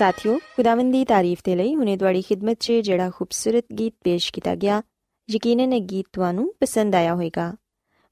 ਸਾਥਿਓ, 0.00 0.38
ਖੁਦਾਵੰਦ 0.56 0.92
ਦੀ 0.92 1.04
ਤਾਰੀਫ 1.04 1.38
ਤੇ 1.44 1.56
ਲਈ 1.56 1.74
ਹੁਨੇ 1.74 1.96
ਤੁਹਾਡੀ 1.96 2.22
ਖidmat 2.22 2.54
'ਚ 2.60 2.72
ਜਿਹੜਾ 2.72 3.10
ਖੂਬਸੂਰਤ 3.10 3.64
ਗੀਤ 3.78 3.94
ਪੇਸ਼ 4.04 4.32
ਕੀਤਾ 4.32 4.54
ਗਿਆ, 4.54 4.82
ਯਕੀਨਨ 5.30 5.72
ਇਹ 5.72 5.80
ਗੀਤ 5.80 6.06
ਤੁਹਾਨੂੰ 6.12 6.54
ਪਸੰਦ 6.60 6.94
ਆਇਆ 6.94 7.14
ਹੋਵੇਗਾ। 7.14 7.54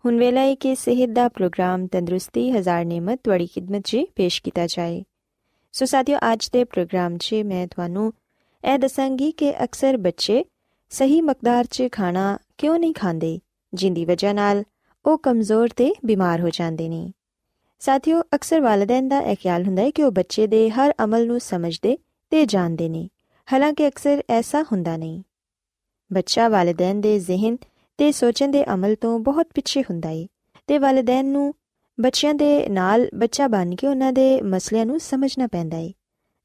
ਹੁਣ 0.05 0.19
ਵੇਲਾ 0.19 0.41
ਹੈ 0.41 0.55
ਕਿ 0.55 0.75
ਸਿਹਤ 0.75 1.11
ਦਾ 1.11 1.29
ਪ੍ਰੋਗਰਾਮ 1.29 1.87
ਤੰਦਰੁਸਤੀ, 1.87 2.51
ਹਜ਼ਾਰ 2.51 2.85
ਨਿਮਤ 2.85 3.21
ਤੁਹਾਡੀ 3.25 3.49
ਖidmat 3.59 3.81
'ਚ 3.81 3.99
ਪੇਸ਼ 4.17 4.43
ਕੀਤਾ 4.43 4.67
ਜਾਏ। 4.67 5.05
ਸੋ 5.73 5.85
ਸਾਥਿਓ, 5.85 6.19
ਅੱਜ 6.33 6.49
ਦੇ 6.53 6.65
ਪ੍ਰੋਗਰਾਮ 6.65 7.17
'ਚ 7.17 7.35
ਮੈਂ 7.35 7.67
ਤੁਹਾਨੂੰ 7.67 8.13
ਇਹ 8.75 8.79
ਦੱਸਾਂਗੀ 8.79 9.33
ਕਿ 9.33 9.65
ਅਕਸਰ 9.65 9.97
ਬੱਚੇ 9.97 10.45
ਸਹੀ 10.91 11.21
ਮਕਦਾਰ 11.21 11.65
'ਚ 11.65 11.83
ਖਾਣਾ 11.93 12.39
ਕਿਉਂ 12.59 12.79
ਨਹੀਂ 12.79 12.95
ਖਾਂਦੇ, 12.95 13.39
ਜਿੰਦੀ 13.75 14.05
ਵਜ੍ਹਾ 14.05 14.33
ਨਾਲ 14.33 14.65
ਉਹ 15.07 15.19
ਕਮਜ਼ੋਰ 15.19 15.69
ਤੇ 15.69 15.95
ਬਿਮਾਰ 16.05 16.41
ਹੋ 16.41 16.49
ਜਾਂਦੇ 16.49 16.89
ਨੇ। 16.89 17.13
ਸਾਥਿਓ, 17.81 18.23
ਅਕਸਰ 18.35 18.61
ਵਾਲਿਦੈਨ 18.61 19.09
ਦਾ 19.09 19.21
ਇਹ 19.21 19.37
ਖਿਆਲ 19.37 19.65
ਹੁੰਦਾ 19.65 19.83
ਹੈ 19.83 19.91
ਕਿ 19.91 20.03
ਉਹ 20.03 20.13
ਬੱਚੇ 20.13 20.47
ਦੇ 20.47 20.71
ਹਰ 20.71 20.95
ਅਮਲ 21.05 21.27
ਨੂੰ 21.27 21.41
ਸਮਝਦੇ 21.41 21.99
ਤੇ 22.31 22.47
ਜਾਣਦੇ 22.47 22.89
ਨੇ। 22.89 23.09
ਹਾਲਾਂਕਿ 23.53 23.89
ਅਕਸਰ 23.89 24.23
ਐਸਾ 24.31 24.63
ਹੁੰਦਾ 24.63 24.97
ਨਹੀਂ। 24.97 25.23
ਬੱਚਾ 26.13 26.49
ਵਾਲਿਦੈਨ 26.49 27.01
ਦੇ 27.01 27.19
ਜ਼ਿਹਨ 27.19 27.57
ਤੇ 27.99 28.13
ਸੋਚਣ 28.13 28.51
ਦੇ 28.51 28.75
ਅਮਲ 28.75 28.95
ਤੋਂ 28.95 29.19
ਬਹੁਤ 29.19 29.47
ਪਿੱਛੇ 29.55 29.83
ਹੁੰਦਾ 29.83 30.09
ਹੈ 30.09 30.27
ਤੇ 30.67 30.79
ਵਾਲਿਦੈਨ 30.79 31.27
ਨੂੰ 31.27 31.55
ਬੱਚਿਆਂ 32.01 32.35
ਦੇ 32.35 32.69
ਨਾਲ 32.69 33.09
ਬੱਚਾ 33.15 33.49
ਬਣ 33.49 33.75
ਕੇ 33.75 33.87
ਉਹਨਾਂ 33.87 34.13
ਦੇ 34.13 34.43
ਮਸਲਿਆਂ 34.43 34.87
ਨੂੰ 34.87 35.01
ਸਮਝਣਾ 35.01 35.47
ਪੈਂਦਾ 35.47 35.77
ਹੈ 35.77 35.91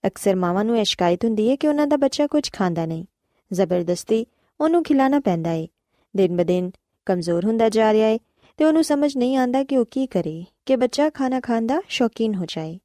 ਅਕਸਰ 0.08 0.36
ਮਾਵਾਂ 0.36 0.66
ਨੂੰ 0.66 0.78
ਇਹ 0.80 0.84
ਸ਼ਿਕਾਇਤ 0.84 1.26
ਹੁੰਦੀ 1.26 1.50
ਹੈ 1.50 1.56
ਕਿ 1.56 1.68
ਉਹਨਾਂ 1.68 1.88
ਦਾ 1.88 1.98
ਬੱਚਾ 1.98 2.28
ਕੁਝ 2.28 2.52
ਖਾਂਦਾ 2.52 2.86
ਨਹੀਂ। 2.86 3.06
ਜ਼ਬਰਦਸਤੀ 3.52 4.26
ਉਹਨੂੰ 4.62 4.84
ਖਿਲਾਣਾ 4.84 5.20
ਪੈਂਦਾ 5.20 5.50
ਹੈ 5.50 5.68
ਦਿਨ 6.16 6.38
ਬਦਿਨ 6.38 6.72
ਕਮਜ਼ੋਰ 7.06 7.46
ਹੁੰਦਾ 7.46 7.70
ਜਾ 7.70 7.94
ਰਿਹਾ 7.94 8.08
ਹੈ 8.08 8.18
ਤੇ 8.58 8.66
ਉਹਨੂੰ 8.66 8.84
ਸਮਝ 8.84 9.18
ਨਹੀਂ 9.18 9.38
ਆਂਦਾ 9.38 9.64
ਕਿ 9.64 9.78
ਉਹ 9.78 9.86
ਕੀ 9.92 10.06
ਕਰੇ, 10.08 10.44
ਕਿ 10.66 10.76
ਬੱਚਾ 10.76 11.10
ਖਾਣਾ 11.10 11.40
ਖਾਣ 11.40 11.66
ਦਾ 11.66 11.82
ਸ਼ੌਕੀਨ 11.88 12.36
ਹੋ 12.36 12.46
ਜਾਏ। 12.46 12.80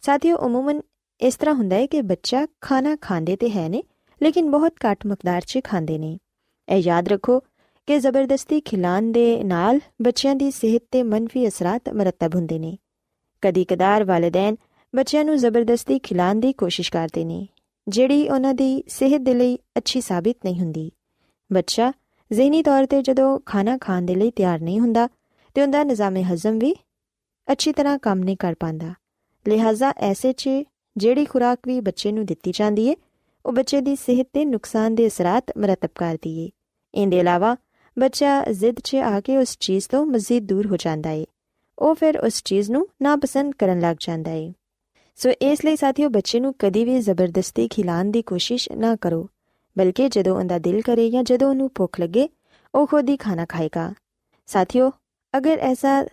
ਸਾਥੀਓ 0.00 0.36
ਉਮੂਮਨ 0.36 0.80
ਇਸ 1.20 1.36
ਤਰ੍ਹਾਂ 1.36 1.54
ਹੁੰਦਾ 1.54 1.76
ਹੈ 1.76 1.86
ਕਿ 1.86 2.02
ਬੱਚਾ 2.02 2.46
ਖਾਣਾ 2.60 2.96
ਖਾਂਦੇ 3.00 3.36
ਤੇ 3.36 3.50
ਹੈ 3.50 3.68
ਨੇ, 3.68 3.82
ਲੇਕਿਨ 4.20 4.50
ਬਹੁਤ 4.50 4.74
ਘੱਟ 4.86 5.06
ਮਕਦਾਰ 5.06 5.40
'ਚ 5.40 5.58
ਖਾਂਦੇ 5.64 5.98
ਨੇ। 5.98 6.18
ਇਹ 6.68 6.76
ਯਾਦ 6.76 7.08
ਰੱਖੋ 7.08 7.38
ਕਿ 7.86 7.98
ਜ਼ਬਰਦਸਤੀ 7.98 8.60
ਖਿਲਾਣ 8.60 9.12
ਦੇ 9.12 9.42
ਨਾਲ 9.44 9.80
ਬੱਚਿਆਂ 10.02 10.34
ਦੀ 10.34 10.50
ਸਿਹਤ 10.50 10.82
ਤੇ 10.90 11.02
ਮੰਨਫੀ 11.02 11.48
ਅਸਰਾਂ 11.48 11.78
ਮਰਤਬ 11.94 12.34
ਹੁੰਦੇ 12.34 12.58
ਨੇ। 12.58 12.76
ਕਦੀ 13.42 13.64
ਕਦਾਰ 13.64 14.04
ਵਾਲਿਦੈਨ 14.04 14.56
ਬੱਚਿਆਂ 14.94 15.24
ਨੂੰ 15.24 15.36
ਜ਼ਬਰਦਸਤੀ 15.36 15.98
ਖਿਲਾਣ 15.98 16.34
ਦੀ 16.34 16.52
ਕੋਸ਼ਿਸ਼ 16.52 16.92
ਕਰਦੇ 16.92 17.24
ਨੇ, 17.24 17.46
ਜਿਹੜੀ 17.88 18.28
ਉਹਨਾਂ 18.28 18.54
ਦੀ 18.54 18.84
ਸਿਹਤ 18.88 19.20
ਦੇ 19.20 19.34
ਲਈ 19.34 19.56
ਅੱਛੀ 19.76 20.00
ਸਾਬਿਤ 20.00 20.36
ਨਹੀਂ 20.44 20.60
ਹੁੰਦੀ। 20.60 20.90
ਬੱਚਾ 21.52 21.92
ਜ਼ਿਹਨੀ 22.32 22.62
ਤੌਰ 22.62 22.86
ਤੇ 22.86 23.02
ਜਦੋਂ 23.02 23.40
ਖਾਣਾ 23.46 23.78
ਖਾਣ 23.78 24.02
ਦੇ 24.02 24.14
ਲਈ 24.14 24.30
ਤਿਆਰ 24.30 24.60
ਨਹੀਂ 24.60 24.80
ਹੁੰਦਾ, 24.80 25.08
ਤੇ 25.54 25.62
ਉਹਦਾ 25.62 25.84
ਨਿਜ਼ਾਮੇ 25.84 26.22
ਹਜ਼ਮ 26.22 26.58
ਵੀ 26.58 26.74
ਅੱਛੀ 27.52 27.72
ਤਰ੍ਹਾਂ 27.72 27.98
ਕੰਮ 27.98 28.18
ਨਹੀਂ 28.18 28.36
ਕਰ 28.36 28.54
ਪਾਉਂਦਾ 28.60 28.94
ਲਿਹਾਜ਼ਾ 29.48 29.92
ਐਸੇ 29.96 30.32
'ਚ 30.32 30.48
ਜਿਹੜੀ 30.96 31.24
ਖੁਰਾਕ 31.24 31.58
ਵੀ 31.66 31.80
ਬੱਚੇ 31.80 32.12
ਨੂੰ 32.12 32.26
ਦਿੱਤੀ 32.26 32.52
ਜਾਂਦੀ 32.54 32.86
ਏ, 32.88 32.96
ਉਹ 33.46 33.52
ਬੱਚੇ 33.52 33.80
ਦੀ 33.80 33.96
ਸਿਹਤ 33.96 34.28
ਤੇ 34.32 34.44
ਨੁਕਸਾਨ 34.44 34.94
ਦੇ 34.94 35.06
ਅਸਰਾਂ 35.06 35.40
ਮਰਤਬ 35.58 35.88
ਕਰਦੀ 35.94 36.38
ਏ। 36.38 36.50
ਇਹਦੇ 36.94 37.18
ਇਲਾਵਾ 37.18 37.56
ਬੱਚਾ 37.98 38.44
ਜ਼ਿੱਦ 38.44 38.80
'ਚ 38.84 38.96
ਆ 38.96 39.20
ਕੇ 39.20 39.36
ਉਸ 39.36 39.58
ਚੀਜ਼ 39.58 39.88
ਤੋਂ 39.88 40.06
ਮਜ਼ੀਦ 40.06 40.46
ਦੂਰ 40.46 40.66
ਹੋ 40.66 40.76
ਜਾਂਦਾ 40.76 41.10
ਏ। 41.10 41.26
ਉਹ 41.78 41.94
ਫਿਰ 41.94 42.18
ਉਸ 42.18 42.42
ਚੀਜ਼ 42.44 42.70
ਨੂੰ 42.70 42.88
ਨਾਪਸੰਦ 43.02 43.54
ਕਰਨ 43.58 43.80
ਲੱਗ 43.80 43.96
ਜਾਂਦਾ 44.00 44.30
ਏ। 44.30 44.52
ਸੋ 45.16 45.30
ਇਸ 45.30 45.64
ਲਈ 45.64 45.76
ਸਾਥੀਓ 45.76 46.08
ਬੱਚੇ 46.08 46.40
ਨੂੰ 46.40 46.54
ਕਦੀ 46.58 46.84
ਵੀ 46.84 47.00
ਜ਼ਬਰਦਸਤੀ 47.00 47.68
ਖਿਲਾਣ 47.68 48.04
ਦੀ 48.04 48.22
ਕੋਸ਼ਿਸ਼ 48.22 48.72
ਨਾ 48.72 48.96
ਕਰੋ। 48.96 49.28
ਬਲਕਿ 49.78 50.08
ਜਦੋਂ 50.08 50.38
ਉਹਦਾ 50.38 50.58
ਦਿਲ 50.58 50.82
ਕਰੇ 50.82 51.10
ਜਾਂ 51.10 51.24
ਜਦੋਂ 51.24 51.48
ਉਹਨੂੰ 51.48 51.70
ਭੁੱਖ 51.74 52.00
ਲੱਗੇ, 52.00 52.28
ਉਹ 52.74 52.86
ਖੁਦ 52.86 53.08
ਹੀ 53.08 53.16
ਖਾਣਾ 53.16 53.46
ਖਾਏਗਾ। 53.46 53.94
ਸਾਥੀਓ, 54.46 54.92
ਅਗਰ 55.36 55.58
ਐਸਾ 55.58 56.04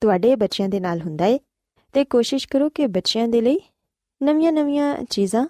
ਤੁਹਾਡੇ 0.00 0.36
ਬੱਚਿਆਂ 0.36 0.68
ਦੇ 0.68 0.80
ਨਾਲ 0.80 1.00
ਹੁੰਦਾ 1.00 1.26
ਏ, 1.26 1.40
ਤੇ 1.92 2.04
ਕੋਸ਼ਿਸ਼ 2.04 2.48
ਕਰੋ 2.48 2.68
ਕਿ 2.68 2.86
ਬੱਚਿਆਂ 2.86 3.28
ਦੇ 3.28 3.40
ਲਈ 3.40 3.60
ਨਵੀਆਂ-ਨਵੀਆਂ 4.22 4.96
ਚੀਜ਼ਾਂ 5.10 5.46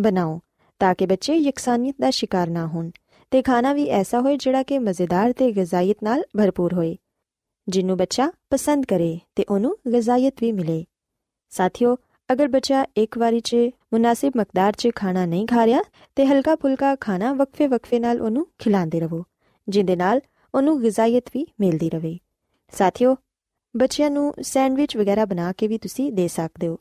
ਬਣਾਓ, 0.00 0.40
ਤਾਂ 0.78 0.94
ਕਿ 0.94 1.06
ਬੱਚੇ 1.06 1.34
ਯਕਸਾਨੀਅਤ 1.34 1.96
ਦਾ 2.00 2.10
ਸ਼ਿਕਾਰ 2.10 2.48
ਨਾ 2.48 2.66
ਹੋਣ 2.66 2.90
ਤੇ 3.30 3.42
ਖਾਣਾ 3.42 3.72
ਵੀ 3.72 3.86
ਐਸਾ 3.86 4.20
ਹੋਏ 4.20 4.36
ਜਿਹੜਾ 4.36 4.62
ਕਿ 4.62 4.78
ਮਜ਼ੇਦਾਰ 4.78 5.32
ਤੇ 5.32 5.52
ਗਜ਼ਾਇਤ 5.52 5.96
ਨਾਲ 6.02 6.22
ਭਰਪੂਰ 6.36 6.74
ਹੋਏ। 6.74 6.96
ਜਿਹਨੂੰ 7.68 7.96
ਬੱਚਾ 7.96 8.32
ਪਸੰਦ 8.50 8.86
ਕਰੇ 8.86 9.18
ਤੇ 9.34 9.44
ਉਹਨੂੰ 9.50 9.78
ਗਜ਼ਾਇਤ 9.94 10.34
ਵੀ 10.40 10.52
ਮਿਲੇ। 10.52 10.84
ਸਾਥੀਓ, 11.50 11.96
ਅਗਰ 12.32 12.48
ਬੱਚਾ 12.48 12.84
ਇੱਕ 12.96 13.18
ਵਾਰੀ 13.18 13.40
'ਚ 13.40 13.56
ਮੁਨਾਸਿਬ 13.92 14.32
ਮਕਦਾਰ 14.36 14.72
'ਚ 14.72 14.88
ਖਾਣਾ 14.94 15.26
ਨਹੀਂ 15.26 15.46
ਖਾ 15.46 15.66
ਰਿਹਾ 15.66 15.80
ਤੇ 16.16 16.26
ਹਲਕਾ 16.26 16.54
ਫੁਲਕਾ 16.54 16.96
ਖਾਣਾ 16.96 17.32
ਵਕਫੇ-ਵਕਫੇ 17.32 17.98
ਨਾਲ 17.98 18.20
ਉਹਨੂੰ 18.20 18.46
ਖਿਲਾਉਂਦੇ 18.58 19.00
ਰਹੋ, 19.00 19.24
ਜਿੰਦੇ 19.68 19.96
ਨਾਲ 19.96 20.20
ਉਹਨੂੰ 20.54 20.82
ਗਜ਼ਾਇਤ 20.82 21.24
ਵੀ 21.34 21.46
ਮਿਲਦੀ 21.60 21.90
ਰਵੇ। 21.90 22.18
ਸਾਥੀਓ, 22.72 23.16
ਬੱਚਿਆਂ 23.76 24.10
ਨੂੰ 24.10 24.34
ਸੈਂਡਵਿਚ 24.42 24.96
ਵਗੈਰਾ 24.96 25.24
ਬਣਾ 25.24 25.52
ਕੇ 25.52 25.68
ਵੀ 25.68 25.78
ਤੁਸੀਂ 25.78 26.12
ਦੇ 26.12 26.28
ਸਕਦੇ 26.28 26.68
ਹੋ, 26.68 26.78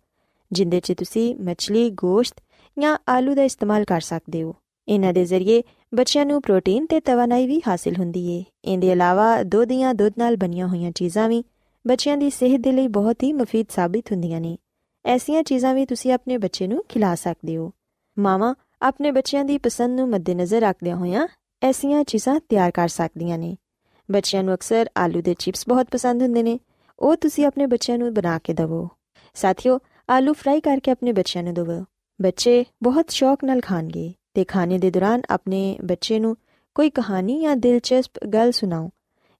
ਜਿੰਦੇ 0.51 0.79
'ਚ 0.79 0.91
ਤੁਸੀਂ 0.91 1.35
ਮੱਛਲੀ, 1.35 1.89
ਗੋਸ਼ਤ 1.89 2.43
ਜਾਂ 2.79 2.97
ਆਲੂ 3.09 3.35
ਦਾ 3.35 3.43
ਇਸਤੇਮਾਲ 3.43 3.85
ਕਰ 3.85 4.01
ਸਕਦੇ 4.01 4.43
ਹੋ। 4.43 4.55
ਇਹਨਾਂ 4.87 5.13
ਦੇ 5.13 5.25
ਜ਼ਰੀਏ 5.25 5.63
ਬੱਚਿਆਂ 5.93 6.25
ਨੂੰ 6.25 6.41
ਪ੍ਰੋਟੀਨ 6.41 6.85
ਤੇ 6.85 6.99
ਤਵਾਨਾਈ 6.99 7.47
ਵੀ 7.47 7.61
ਹਾਸਿਲ 7.67 7.95
ਹੁੰਦੀ 7.95 8.31
ਏ। 8.31 8.43
ਇਹਦੇ 8.65 8.91
ਇਲਾਵਾ 8.91 9.43
ਦੁੱਧ 9.43 9.73
ਜਾਂ 9.73 9.93
ਦੁੱਧ 9.93 10.13
ਨਾਲ 10.17 10.37
ਬਣੀਆਂ 10.37 10.67
ਹੋਈਆਂ 10.67 10.91
ਚੀਜ਼ਾਂ 10.91 11.29
ਵੀ 11.29 11.43
ਬੱਚਿਆਂ 11.87 12.17
ਦੀ 12.17 12.29
ਸਿਹਤ 12.29 12.61
ਦੇ 12.61 12.71
ਲਈ 12.71 12.87
ਬਹੁਤ 12.87 13.23
ਹੀ 13.23 13.33
ਮਫੀਦ 13.33 13.65
ਸਾਬਿਤ 13.69 14.11
ਹੁੰਦੀਆਂ 14.11 14.41
ਨੇ। 14.41 14.57
ਐਸੀਆਂ 15.05 15.43
ਚੀਜ਼ਾਂ 15.43 15.73
ਵੀ 15.73 15.85
ਤੁਸੀਂ 15.85 16.13
ਆਪਣੇ 16.13 16.37
ਬੱਚੇ 16.37 16.67
ਨੂੰ 16.67 16.85
ਖਿਲਾ 16.89 17.15
ਸਕਦੇ 17.15 17.57
ਹੋ। 17.57 17.71
ਮਾਵਾਂ 18.19 18.55
ਆਪਣੇ 18.81 19.11
ਬੱਚਿਆਂ 19.11 19.45
ਦੀ 19.45 19.57
ਪਸੰਦ 19.57 19.99
ਨੂੰ 19.99 20.09
ਮੱਦੇਨਜ਼ਰ 20.09 20.61
ਰੱਖਦਿਆਂ 20.61 20.95
ਹੋਇਆਂ 20.95 21.27
ਐਸੀਆਂ 21.61 22.03
ਚੀਜ਼ਾਂ 22.03 22.39
ਤਿਆਰ 22.49 22.71
ਕਰ 22.71 22.87
ਸਕਦੀਆਂ 22.87 23.37
ਨੇ। 23.37 23.57
ਬੱਚਿਆਂ 24.11 24.43
ਨੂੰ 24.43 24.53
ਅਕਸਰ 24.53 24.89
ਆਲੂ 24.97 25.21
ਦੇ 25.21 25.35
ਚਿਪਸ 25.39 25.67
ਬਹੁਤ 25.67 25.87
ਪਸੰਦ 25.91 26.21
ਹੁੰਦੇ 26.21 26.43
ਨੇ। 26.43 26.59
ਉਹ 26.99 27.15
ਤੁਸੀਂ 27.15 27.45
ਆਪਣੇ 27.45 27.65
ਬੱਚਿਆਂ 27.65 27.97
ਨੂੰ 27.97 28.13
ਬਣਾ 28.13 28.39
ਕੇ 28.39 28.53
ਦਿਵੋ। 28.53 28.89
ਸਾਥੀਓ, 29.33 29.79
ਆਲੂ 30.09 30.33
ਫਰਾਈ 30.33 30.61
ਕਰਕੇ 30.61 30.91
ਆਪਣੇ 30.91 31.11
ਬੱਚਿਆਂ 31.11 31.43
ਨੂੰ 31.43 31.53
ਦਿਵੋ। 31.53 31.85
ਬੱਚੇ 32.21 32.65
ਬਹੁਤ 32.83 33.09
ਸ਼ੌਕ 33.09 33.43
ਨਾਲ 33.43 33.61
ਖਾਣਗੇ 33.61 34.13
ਤੇ 34.33 34.43
ਖਾਣੇ 34.43 34.79
ਦੇ 34.79 34.91
ਦੌਰਾਨ 34.91 35.21
ਆਪਣੇ 35.29 35.77
ਬੱਚੇ 35.85 36.19
ਨੂੰ 36.19 36.37
ਕੋਈ 36.75 36.89
ਕਹਾਣੀ 36.89 37.41
ਜਾਂ 37.41 37.55
ਦਿਲਚਸਪ 37.55 38.27
ਗੱਲ 38.33 38.51
ਸੁਣਾਓ। 38.51 38.89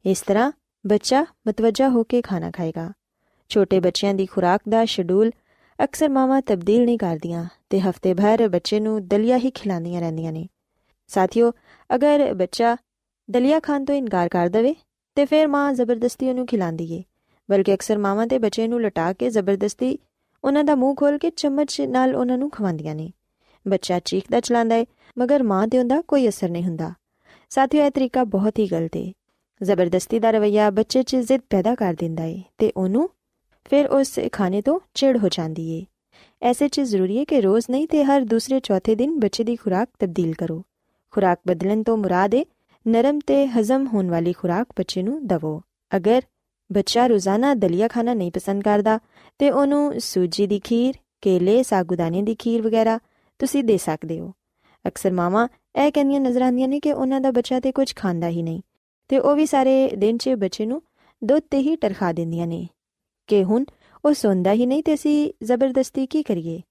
ਇਸ 0.06 0.22
ਤਰ੍ਹਾਂ 0.22 0.52
ਬੱਚਾ 0.88 1.26
ਮਤਵਜਾ 1.48 1.90
ਹੋ 1.90 2.04
ਕੇ 2.04 2.22
ਖਾਣਾ 2.22 2.52
ਖਾਏਗਾ। 2.52 2.92
ਛੋਟੇ 3.50 3.80
ਬੱਚਿਆਂ 3.80 4.14
ਦੀ 4.14 4.26
ਖੁਰਾਕ 4.26 4.62
ਦਾ 4.70 4.86
ਸ਼ਡਿਊਲ 4.86 5.32
ਅਕਸਰ 5.84 6.10
ਮਾਵਾਂ 6.10 6.42
ਤਬਦੀਲ 6.42 6.86
ਨਹੀਂ 6.86 6.98
ਕਰਦੀਆਂ 6.98 7.46
ਤੇ 7.70 7.80
ਹਫ਼ਤੇ 7.80 8.14
ਭਰ 8.14 8.48
ਬੱਚੇ 8.48 8.80
ਨੂੰ 8.80 9.08
ਦਲੀਆ 9.08 9.38
ਹੀ 9.38 9.52
ਖਿਲਾਉਂਦੀਆਂ 9.52 10.02
ਰਹਿੰਦੀਆਂ 10.02 10.32
ਨੇ। 10.32 10.48
ਸਾਥੀਓ, 11.08 11.52
ਅਗਰ 11.96 12.34
ਬੱਚਾ 12.34 12.76
ਦਲੀਆ 13.32 13.60
ਖਾਣ 13.60 13.86
ਤੋਂ 13.86 13.96
ਇਨਕਾਰ 13.96 14.30
ਕਰ 14.30 14.50
ਦਵੇ, 14.50 14.76
ਤੇ 15.16 15.26
ਫਿਰ 15.26 15.48
ਮਾਂ 15.48 15.74
ਜ਼ਬਰਦਸਤੀ 15.74 16.30
ਉਹਨੂੰ 16.30 16.46
ਖਿਲਾਉਂਦੀ 16.46 16.94
ਏ, 16.94 17.04
ਬਲਕਿ 17.50 17.74
ਅਕਸਰ 17.74 17.98
ਮਾਵਾਂ 17.98 18.28
ਤੇ 18.28 18.40
ਬੱਚੇ 18.40 18.68
ਨੂੰ 18.68 18.82
ਲਟਾ 18.82 19.14
ਕੇ 19.14 19.30
ਜ਼ਬਰਦਸਤੀ 19.30 19.98
ਉਹਨਾਂ 20.44 20.64
ਦਾ 20.64 20.76
ਮੂੰਹ 20.76 20.96
ਖੋਲ 20.96 21.18
ਕੇ 21.18 21.30
ਚਮਚ 21.30 21.82
ਨਾਲ 21.82 22.16
ਉਹਨਾਂ 22.16 22.38
ਨੂੰ 22.38 22.50
ਖਵਾਉਂਦੀਆਂ 22.50 22.96
ਨੇ। 22.96 23.12
ਬੱਚਾ 23.68 24.00
ਚੀਖਦਾ 24.00 24.40
ਚਲਾਉਂਦਾ 24.40 24.76
ਏ, 24.76 24.86
ਮਗਰ 25.18 25.44
ਮਾਂ 25.44 25.68
ਤੇ 25.68 25.80
ਉਹਦਾ 25.80 26.02
ਕੋਈ 26.02 26.30
ਅਸਰ 26.30 26.50
ਨਹੀਂ 26.50 26.64
ਹੁੰਦਾ। 26.64 26.94
ਸਾਥੀਓ, 27.50 27.86
ਇਹ 27.86 27.92
ਤਰੀਕਾ 27.92 28.24
ਬਹੁਤ 28.24 28.60
ਹੀ 28.60 28.68
ਗਲਤ 28.68 28.98
ਏ। 28.98 29.12
ਜ਼ਬਰਦਸਤੀ 29.62 30.20
ਦਾ 30.20 30.32
ਰਵਈਆ 30.32 30.70
ਬੱਚੇ 30.70 31.04
'ਚ 31.04 31.16
ਜ਼ਿੱਦ 31.16 31.42
ਪੈਦਾ 31.50 31.76
ਕਰ 31.76 31.94
ਦਿੰਦਾ 31.94 32.24
ਏ 32.24 32.42
ਤੇ 32.58 32.72
ਉਹਨੂੰ 32.78 33.10
ਫਿਰ 33.72 33.88
ਉਸ 33.90 34.20
ਖਾਣੇ 34.32 34.62
ਤੋਂ 34.62 34.80
ਚਿੜ 34.94 35.18
ਹੋ 35.18 35.30
ਜਾਂਦੀ 35.32 35.70
ਏ 35.72 35.86
ਐਸੇ 36.42 36.68
'ਚ 36.68 36.82
ਜ਼ਰੂਰੀ 36.82 37.18
ਏ 37.18 37.26
ਕਿ 37.26 37.42
ਰੋਜ਼ 37.42 37.66
ਨਹੀਂ 37.70 37.88
ਤੇ 37.88 38.04
ਹਰ 38.04 38.24
ਦੂਸਰੇ 38.26 38.60
ਚੌਥੇ 38.60 38.96
ਦਿਨ 38.96 39.20
ਬੱਚੇ 39.20 39.44
ਦੀ 39.44 39.56
ਖੁਰਾਕ 39.56 39.90
ਤਬਦੀਲ 40.00 40.34
ਕਰੋ 40.34 40.62
ਖੁਰਾਕ 41.14 41.40
ਬਦਲਣ 41.48 41.84
ਤੋਂ 41.84 41.98
ਮੁਰਾਦ 41.98 42.34
ਏ 42.34 42.44
ਨਰਮ 42.86 43.20
ਤੇ 43.28 43.46
ਹਜ਼ਮ 43.48 43.86
ਹੋਣ 43.88 44.10
ਵਾਲੀ 44.10 44.34
ਖੁਰਾਕ 44.34 44.68
ਬੱਚੇ 44.78 45.04
ਨੂੰ 45.04 45.20
ਦਵੋ 45.28 45.62
ਅਗਰ 45.92 46.22
ਬੱਚਾ 46.70 47.06
ਰੋਜ਼ਾਨਾ 47.08 47.54
ਦਲੀਆ 47.56 47.88
ਖਾਣਾ 47.88 48.14
ਨਹੀਂ 48.14 48.32
ਪਸੰਦ 48.32 48.64
ਕਰਦਾ 48.64 49.00
ਤੇ 49.40 49.50
ਉਹਨੂੰ 49.52 50.00
ਸੂਜੀ 50.02 50.48
ਦੀ 50.48 50.60
ਖੀਰ 50.60 50.98
ਕੇਲੇ 51.22 51.62
ਸਾਗੂਦਾਨੇ 51.64 52.22
ਦੀ 52.22 52.36
ਖੀਰ 52.36 52.62
ਵਗੈਰਾ 52.62 53.00
ਤੁਸੀਂ 53.40 53.64
ਦੇ 53.64 53.78
ਸਕਦੇ 53.78 54.20
ਹੋ 54.20 54.32
ਅਕਸਰ 54.86 55.12
ਮਾਵਾਂ 55.12 55.48
ਇਹ 55.76 55.92
ਕਹਿੰਦੀਆਂ 55.92 56.22
ਨਜ਼ਰ 56.22 56.42
ਆਉਂਦੀਆਂ 56.42 56.68
ਨੇ 56.68 56.80
ਕਿ 56.80 56.94
ਉਹਨਾਂ 56.94 57.22
ਦਾ 57.22 57.32
ਬੱਚਾ 57.32 57.60
ਤੇ 57.60 57.72
ਕੁਝ 57.72 57.94
ਖਾਂਦਾ 57.96 58.30
ਹੀ 58.30 58.42
ਨਹੀਂ 58.44 58.62
ਤੇ 59.10 59.20
ਉਹ 59.20 59.36
ਵੀ 59.36 59.46
ਸਾਰੇ 59.46 59.90
ਦਿਨ 59.98 60.18
'ਚ 60.18 60.36
ਬੱਚੇ 60.38 60.66
ਨੂੰ 60.66 60.82
ਦੁੱਧ 61.22 61.44
ਤੇ 61.52 61.58
ਹੀ 61.60 61.76
ਟਰਖਾ 61.76 62.12
ਦਿੰਦੀਆਂ 62.12 62.48
ਨੇ 62.48 62.68
ਕਿ 63.30 63.44
ਹੁਣ 63.44 63.64
ਉਹ 64.06 64.14
ਸੌਂਦਾ 64.14 64.52
ਹੀ 64.52 64.66
ਨਹੀਂ 64.66 64.84
ਤੇ 64.84 64.94
ਅਸੀਂ 64.94 65.34
ਜ਼ਬਰਦਸਤੀ 65.44 66.06
ਕੀ 66.06 66.24
ਕਰੀਏ? 66.24 66.62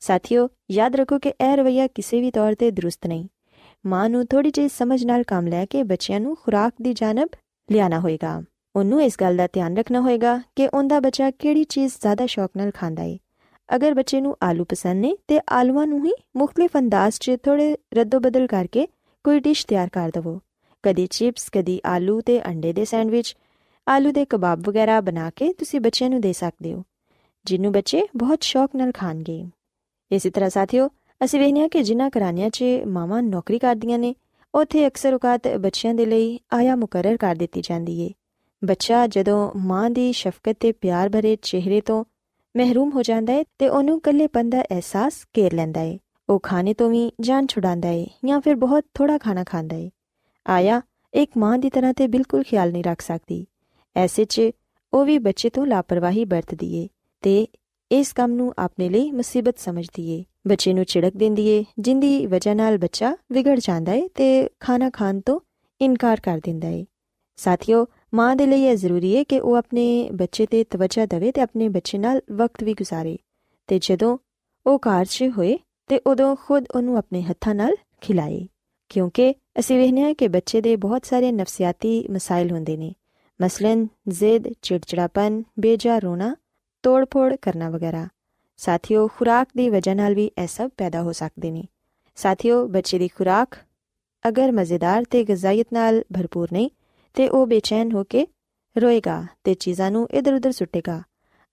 ਸਾਥੀਓ, 0.00 0.48
ਯਾਦ 0.70 0.96
ਰੱਖੋ 0.96 1.18
ਕਿ 1.18 1.28
ਇਹ 1.28 1.56
ਰਵਈਆ 1.56 1.86
ਕਿਸੇ 1.86 2.20
ਵੀ 2.20 2.30
ਤੌਰ 2.30 2.54
ਤੇ 2.54 2.70
ਦਰੁਸਤ 2.70 3.06
ਨਹੀਂ। 3.06 3.28
ਮਾਂ 3.86 4.10
ਨੂੰ 4.10 4.26
ਥੋੜੀ 4.26 4.50
ਜਿਹੀ 4.50 4.68
ਸਮਝ 4.68 5.04
ਨਾਲ 5.04 5.22
ਕੰਮ 5.22 5.46
ਲੈ 5.46 5.66
ਕੇ 5.66 5.82
ਬੱਚਿਆਂ 5.82 6.20
ਨੂੰ 6.20 6.36
ਖੁਰਾਕ 6.36 6.72
ਦੀ 6.82 6.94
ਜਾਨਬ 6.94 7.28
ਲਿਆਣਾ 7.70 8.00
ਹੋਏਗਾ। 8.00 8.42
ਉਹਨੂੰ 8.76 9.02
ਇਸ 9.02 9.16
ਗੱਲ 9.20 9.36
ਦਾ 9.36 9.48
ਧਿਆਨ 9.52 9.76
ਰੱਖਣਾ 9.76 10.00
ਹੋਏਗਾ 10.00 10.42
ਕਿ 10.56 10.68
ਉਹਦਾ 10.68 11.00
ਬੱਚਾ 11.00 11.30
ਕਿਹੜੀ 11.30 11.64
ਚੀਜ਼ 11.64 11.92
ਜ਼ਿਆਦਾ 12.00 12.26
ਸ਼ੌਕ 12.26 12.50
ਨਾਲ 12.56 12.70
ਖਾਂਦਾ 12.70 13.02
ਏ। 13.02 13.18
ਅਗਰ 13.74 13.94
ਬੱਚੇ 13.94 14.20
ਨੂੰ 14.20 14.36
ਆਲੂ 14.42 14.64
ਪਸੰਦ 14.64 15.00
ਨੇ 15.00 15.16
ਤੇ 15.28 15.40
ਆਲੂਆਂ 15.52 15.86
ਨੂੰ 15.86 16.04
ਹੀ 16.04 16.12
ਮੁxtਲਿਫ 16.36 16.70
ਅੰਦਾਜ਼ 16.78 17.14
'ਚ 17.20 17.36
ਥੋੜੇ 17.42 17.76
ਰੱਦੋ-ਬਦਲ 17.94 18.46
ਕਰਕੇ 18.46 18.86
ਕੋਈ 19.24 19.40
ਡਿਸ਼ 19.40 19.66
ਤਿਆਰ 19.66 19.88
ਕਰ 19.88 20.10
ਦਵੋ। 20.14 20.40
ਕਦੀ 20.82 21.06
ਚਿਪਸ, 21.06 21.48
ਕਦੀ 21.52 21.80
ਆਲੂ 21.86 22.20
ਤੇ 22.20 22.48
ਅੰਡੇ 22.48 22.72
ਦੇ 22.72 22.84
ਸੈਂਡਵਿਚ 22.84 23.36
ਆਲੂ 23.88 24.10
ਦੇ 24.12 24.24
ਕਬਾਬ 24.24 24.68
ਵਗੈਰਾ 24.68 25.00
ਬਣਾ 25.00 25.30
ਕੇ 25.30 25.52
ਤੁਸੀਂ 25.52 25.80
ਬੱਚਿਆਂ 25.80 26.10
ਨੂੰ 26.10 26.20
ਦੇ 26.20 26.32
ਸਕਦੇ 26.32 26.74
ਹੋ 26.74 26.84
ਜਿਹਨੂੰ 27.44 27.72
ਬੱਚੇ 27.72 28.02
ਬਹੁਤ 28.16 28.42
ਸ਼ੌਕ 28.42 28.76
ਨਾਲ 28.76 28.92
ਖਾਣਗੇ। 28.92 29.44
ਇਸੇ 30.10 30.30
ਤਰ੍ਹਾਂ 30.30 30.50
ਸਾਥੀਓ, 30.50 30.88
ਅਸੀਂ 31.24 31.40
ਵੇਖਿਆ 31.40 31.68
ਕਿ 31.68 31.82
ਜਿਨ੍ਹਾਂ 31.82 32.10
ਘਰਾਣਿਆਂ 32.18 32.50
'ਚ 32.50 32.64
ਮਾਵਾਂ 32.86 33.22
ਨੌਕਰੀ 33.22 33.58
ਕਰਦੀਆਂ 33.58 33.98
ਨੇ, 33.98 34.14
ਉੱਥੇ 34.54 34.86
ਅਕਸਰ 34.86 35.14
ਔਕਾਤ 35.14 35.48
ਬੱਚਿਆਂ 35.48 35.94
ਦੇ 35.94 36.06
ਲਈ 36.06 36.38
ਆਇਆ 36.52 36.76
ਮੁਕਰਰ 36.76 37.16
ਕਰ 37.16 37.34
ਦਿੱਤੀ 37.34 37.60
ਜਾਂਦੀ 37.60 38.00
ਏ। 38.00 38.10
ਬੱਚਾ 38.64 39.06
ਜਦੋਂ 39.06 39.52
ਮਾਂ 39.56 39.90
ਦੀ 39.90 40.12
ਸ਼ਫਕਤ 40.12 40.56
ਤੇ 40.60 40.72
ਪਿਆਰ 40.72 41.08
ਭਰੇ 41.08 41.36
ਚਿਹਰੇ 41.42 41.80
ਤੋਂ 41.80 42.04
ਮਹਿਰੂਮ 42.56 42.90
ਹੋ 42.90 43.02
ਜਾਂਦਾ 43.02 43.32
ਹੈ 43.32 43.44
ਤੇ 43.58 43.68
ਉਹਨੂੰ 43.68 43.96
ਇਕੱਲੇਪਨ 43.98 44.50
ਦਾ 44.50 44.62
ਅਹਿਸਾਸ 44.62 45.24
ਘੇਰ 45.38 45.54
ਲੈਂਦਾ 45.54 45.80
ਹੈ 45.80 45.98
ਉਹ 46.28 46.40
ਖਾਣੇ 46.40 46.74
ਤੋਂ 46.74 46.90
ਵੀ 46.90 47.12
ਜਾਨ 47.20 47.46
ਛੁਡਾਉਂਦਾ 47.46 47.88
ਹੈ 47.88 48.06
ਜਾਂ 48.24 48.40
ਫਿਰ 48.40 48.54
ਬਹੁਤ 48.54 48.84
ਥੋੜਾ 48.94 49.18
ਖਾਣਾ 49.18 49.44
ਖਾਂਦਾ 49.44 49.76
ਹੈ 49.76 49.90
ਆਇਆ, 50.48 50.80
ਇੱਕ 51.14 51.30
ਮਾਂ 51.38 51.58
ਦੀ 51.58 51.70
ਤਰ੍ਹਾਂ 51.70 51.94
ਤੇ 51.94 52.06
ਬਿਲਕੁਲ 52.06 52.42
ਖਿਆਲ 52.42 52.72
ਨਹੀਂ 52.72 52.84
ਰੱਖ 52.84 53.00
ਸਕਦੀ। 53.00 53.46
ਐਸੇ 53.96 54.24
'ਚ 54.24 54.42
ਉਹ 54.92 55.04
ਵੀ 55.04 55.18
ਬੱਚੇ 55.18 55.50
ਤੋਂ 55.50 55.66
ਲਾਪਰਵਾਹੀ 55.66 56.24
ਵਰਤਦੀ 56.24 56.74
ਏ 56.76 56.88
ਤੇ 57.20 57.46
ਇਸ 57.92 58.12
ਕੰਮ 58.12 58.32
ਨੂੰ 58.32 58.52
ਆਪਣੇ 58.58 58.88
ਲਈ 58.88 59.10
ਮੁਸੀਬਤ 59.12 59.58
ਸਮਝਦੀ 59.58 60.10
ਏ 60.10 60.24
ਬੱਚੇ 60.46 60.72
ਨੂੰ 60.72 60.84
ਝਿੜਕ 60.88 61.16
ਦਿੰਦੀ 61.16 61.46
ਏ, 61.48 61.64
ਜਿੰਦੀ 61.78 62.26
ਵਜ੍ਹਾ 62.26 62.54
ਨਾਲ 62.54 62.78
ਬੱਚਾ 62.78 63.16
ਵਿਗੜ 63.32 63.58
ਜਾਂਦਾ 63.62 63.92
ਏ 63.92 64.08
ਤੇ 64.14 64.48
ਖਾਣਾ 64.60 64.90
ਖਾਣ 64.90 65.20
ਤੋਂ 65.20 65.40
ਇਨਕਾਰ 65.80 66.20
ਕਰ 66.20 66.40
ਦਿੰਦਾ 66.44 66.68
ਏ। 66.68 66.86
ਸਾਥੀਓ, 67.36 67.86
ਮਾਂ 68.14 68.36
ਦੇ 68.36 68.46
ਲਈ 68.46 68.62
ਇਹ 68.62 68.76
ਜ਼ਰੂਰੀ 68.76 69.16
ਹੈ 69.16 69.24
ਕਿ 69.24 69.40
ਉਹ 69.40 69.54
ਆਪਣੇ 69.54 70.10
ਬੱਚੇ 70.12 70.46
ਤੇ 70.46 70.64
ਤਵੱਜਾ 70.64 71.06
ਦੇਵੇ 71.06 71.32
ਤੇ 71.32 71.40
ਆਪਣੇ 71.40 71.68
ਬੱਚੇ 71.68 71.98
ਨਾਲ 71.98 72.20
ਵਕਤ 72.32 72.64
ਵੀ 72.64 72.74
ਗੁਜ਼ਾਰੇ 72.74 73.18
ਤੇ 73.66 73.78
ਜਦੋਂ 73.82 74.18
ਉਹ 74.66 74.78
ਘਰ 74.78 75.04
'ਚ 75.04 75.24
ਹੋਏ 75.38 75.58
ਤੇ 75.88 76.00
ਉਦੋਂ 76.06 76.36
ਖੁਦ 76.36 76.64
ਉਹਨੂੰ 76.74 76.96
ਆਪਣੇ 76.96 77.22
ਹੱਥਾਂ 77.22 77.54
ਨਾਲ 77.54 77.74
ਖਿਲਾਏ। 78.00 78.46
ਕਿਉਂਕਿ 78.88 79.34
ਅਸੀਂ 79.58 79.78
ਵੇਖਨੇ 79.78 80.04
ਆ 80.04 80.12
ਕਿ 80.12 80.28
ਬੱਚੇ 80.28 80.60
ਦੇ 80.60 80.76
ਬਹੁਤ 80.76 81.04
ਸਾਰੇ 81.04 81.32
ਨਫਸੀਆਤੀ 81.32 82.08
ਮਸਾਇਲ 82.08 82.50
ਹੁੰਦੇ 82.50 82.76
ਨੇ। 82.76 82.92
ਮਸਲਨ 83.40 83.86
ਜ਼ਿੱਦ 84.08 84.48
ਚਿੜਚਿੜਾਪਨ 84.62 85.42
ਬੇਜਾ 85.60 85.98
ਰੋਣਾ 85.98 86.34
ਤੋੜਫੋੜ 86.82 87.34
ਕਰਨਾ 87.42 87.70
ਵਗੈਰਾ 87.70 88.08
ਸਾਥੀਓ 88.58 89.06
ਖੁਰਾਕ 89.08 89.48
ਦੀ 89.56 89.68
ਵਜ੍ਹਾ 89.70 89.94
ਨਾਲ 89.94 90.14
ਵੀ 90.14 90.30
ਇਹ 90.38 90.46
ਸਭ 90.46 90.70
ਪੈਦਾ 90.76 91.02
ਹੋ 91.02 91.12
ਸਕਦੇ 91.12 91.50
ਨੇ 91.50 91.64
ਸਾਥੀਓ 92.16 92.66
ਬੱਚੇ 92.68 92.98
ਦੀ 92.98 93.08
ਖੁਰਾਕ 93.08 93.56
ਅਗਰ 94.28 94.52
ਮਜ਼ੇਦਾਰ 94.52 95.04
ਤੇ 95.10 95.24
ਗਜ਼ਾਇਤ 95.24 95.66
ਨਾਲ 95.72 96.02
ਭਰਪੂਰ 96.14 96.48
ਨਹੀਂ 96.52 96.70
ਤੇ 97.14 97.28
ਉਹ 97.28 97.46
ਬੇਚੈਨ 97.46 97.92
ਹੋ 97.92 98.04
ਕੇ 98.04 98.26
ਰੋਏਗਾ 98.76 99.26
ਤੇ 99.44 99.54
ਚੀਜ਼ਾਂ 99.54 99.90
ਨੂੰ 99.90 100.08
ਇਧਰ-ਉਧਰ 100.10 100.52
ਸੁੱਟੇਗਾ 100.52 101.02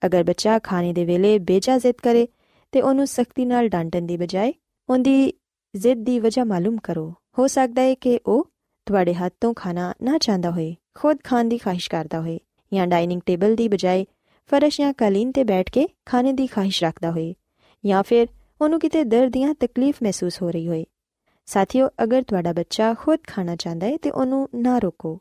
ਅਗਰ 0.05 0.23
ਬੱਚਾ 0.23 0.59
ਖਾਣੇ 0.59 0.93
ਦੇ 0.93 1.05
ਵੇਲੇ 1.05 1.39
ਬੇਜਾ 1.39 1.77
ਜ਼ਿੱਦ 1.77 1.95
ਕਰੇ 2.03 2.27
ਤੇ 2.71 2.81
ਉਹਨੂੰ 2.81 3.07
ਸਖਤੀ 3.07 3.45
ਨਾਲ 3.45 3.69
ਡਾਂਟਣ 3.69 4.01
ਦੀ 4.01 4.17
ਬਜਾਏ 4.17 4.53
ਉਹਦੀ 4.89 5.33
ਜ਼ਿੱਦ 5.73 6.03
ਦੀ 6.03 6.19
ਵਜ੍ਹਾ 6.19 6.43
ਮਾਲੂਮ 6.43 6.77
ਕਰੋ 6.83 7.13
ਹੋ 7.39 7.47
ਸਕਦਾ 7.47 7.81
ਹੈ 7.81 7.93
ਕਿ 7.93 8.19
ਉਹ 8.25 8.47
ਤੁਹਾਡੇ 8.85 9.13
ਹੱਥ 9.13 9.33
ਤੋਂ 9.41 9.53
ਖਾਣਾ 9.53 9.93
ਨਾ 10.03 10.17
ਚਾਹੁੰਦਾ 10.17 10.51
ਹੋਏ 10.51 10.75
ਖੁਦ 10.97 11.17
ਖਾਣ 11.23 11.45
ਦੀ 11.45 11.57
ਖਾਹਿਸ਼ 11.57 11.89
ਕਰਦਾ 11.89 12.21
ਹੋਏ 12.21 12.39
ਜਾਂ 12.73 12.87
ਡਾਈਨਿੰਗ 12.87 13.21
ਟੇਬਲ 13.25 13.55
ਦੀ 13.55 13.67
ਬਜਾਏ 13.67 14.05
ਫਰਸ਼ 14.49 14.79
ਜਾਂ 14.81 14.93
ਕਾਲੀਨ 14.93 15.31
ਤੇ 15.31 15.43
ਬੈਠ 15.43 15.69
ਕੇ 15.71 15.87
ਖਾਣੇ 16.05 16.33
ਦੀ 16.33 16.47
ਖਾਹਿਸ਼ 16.47 16.83
ਰੱਖਦਾ 16.83 17.11
ਹੋਏ 17.11 17.33
ਜਾਂ 17.83 18.03
ਫਿਰ 18.03 18.27
ਉਹਨੂੰ 18.61 18.79
ਕਿਤੇ 18.79 19.03
ਦਰਦ 19.03 19.37
ਜਾਂ 19.37 19.53
ਤਕਲੀਫ 19.53 19.97
ਮਹਿਸੂਸ 20.03 20.41
ਹੋ 20.41 20.49
ਰਹੀ 20.51 20.67
ਹੋਏ। 20.67 20.85
ਸਾਥੀਓ, 21.47 21.89
ਅਗਰ 22.03 22.23
ਤੁਹਾਡਾ 22.23 22.53
ਬੱਚਾ 22.53 22.93
ਖੁਦ 22.93 23.19
ਖਾਣਾ 23.27 23.55
ਚਾਹੁੰਦਾ 23.55 23.87
ਹੈ 23.87 23.97
ਤੇ 23.97 24.11
ਉਹਨੂੰ 24.11 24.47
ਨਾ 24.55 24.79
ਰੋਕੋ, 24.79 25.19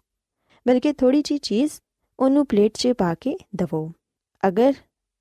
ਬਲਕਿ 0.67 0.93
ਥੋੜੀ 0.93 1.23
ਜੀ 1.23 1.39
ਚੀਜ਼ 1.39 1.73
ਉਹਨੂੰ 2.21 2.47
ਪਲੇਟ 2.47 2.73
'ਚ 2.75 2.89
ਪਾ 2.99 3.15
ਕੇ 3.15 3.37
ਦਵੋ। 3.57 3.93
ਅਗਰ 4.49 4.73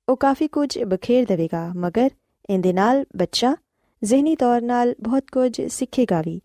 ਉਹ 0.08 0.16
ਕਾਫੀ 0.16 0.48
ਕੁਝ 0.48 0.78
ਬਖੇਰ 0.78 1.24
ਦੇਵੇਗਾ, 1.24 1.68
ਮਗਰ 1.76 2.10
ਇਹਦੇ 2.50 2.72
ਨਾਲ 2.72 3.04
ਬੱਚਾ 3.16 3.54
ਜ਼ਿਹਨੀ 4.02 4.36
ਤੌਰ 4.36 4.62
'ਤੇ 4.62 4.94
ਬਹੁਤ 5.02 5.30
ਕੁਝ 5.32 5.60
ਸਿੱਖੇਗਾ 5.68 6.22
ਵੀ। 6.22 6.40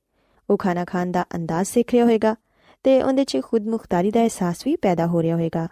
ਉਹ 0.50 0.58
ਖਾਣਾ 0.58 0.86
ਖਾਣ 0.86 1.12
ਦਾ 1.12 1.26
ਅੰਦਾਜ਼ 1.36 1.68
ਸਿੱਖ 1.68 1.92
ਰਿਹਾ 1.92 2.04
ਹੋਵੇਗਾ 2.04 2.36
ਤੇ 2.84 3.02
ਉਹਦੇ 3.04 3.24
'ਚ 3.24 3.38
ਖੁਦ 3.44 3.68
ਮੁਖਤਾਰੀ 3.68 4.12
ਦਾ 4.12 4.22
ਅਹਿਸਾਸ 4.22 4.66
ਵੀ 4.68 4.76
ਪੈਦਾ 4.76 5.06
ਹੋ 5.08 5.22
ਰਿਹਾ 5.22 5.36
ਹੋਵੇਗਾ 5.36 5.68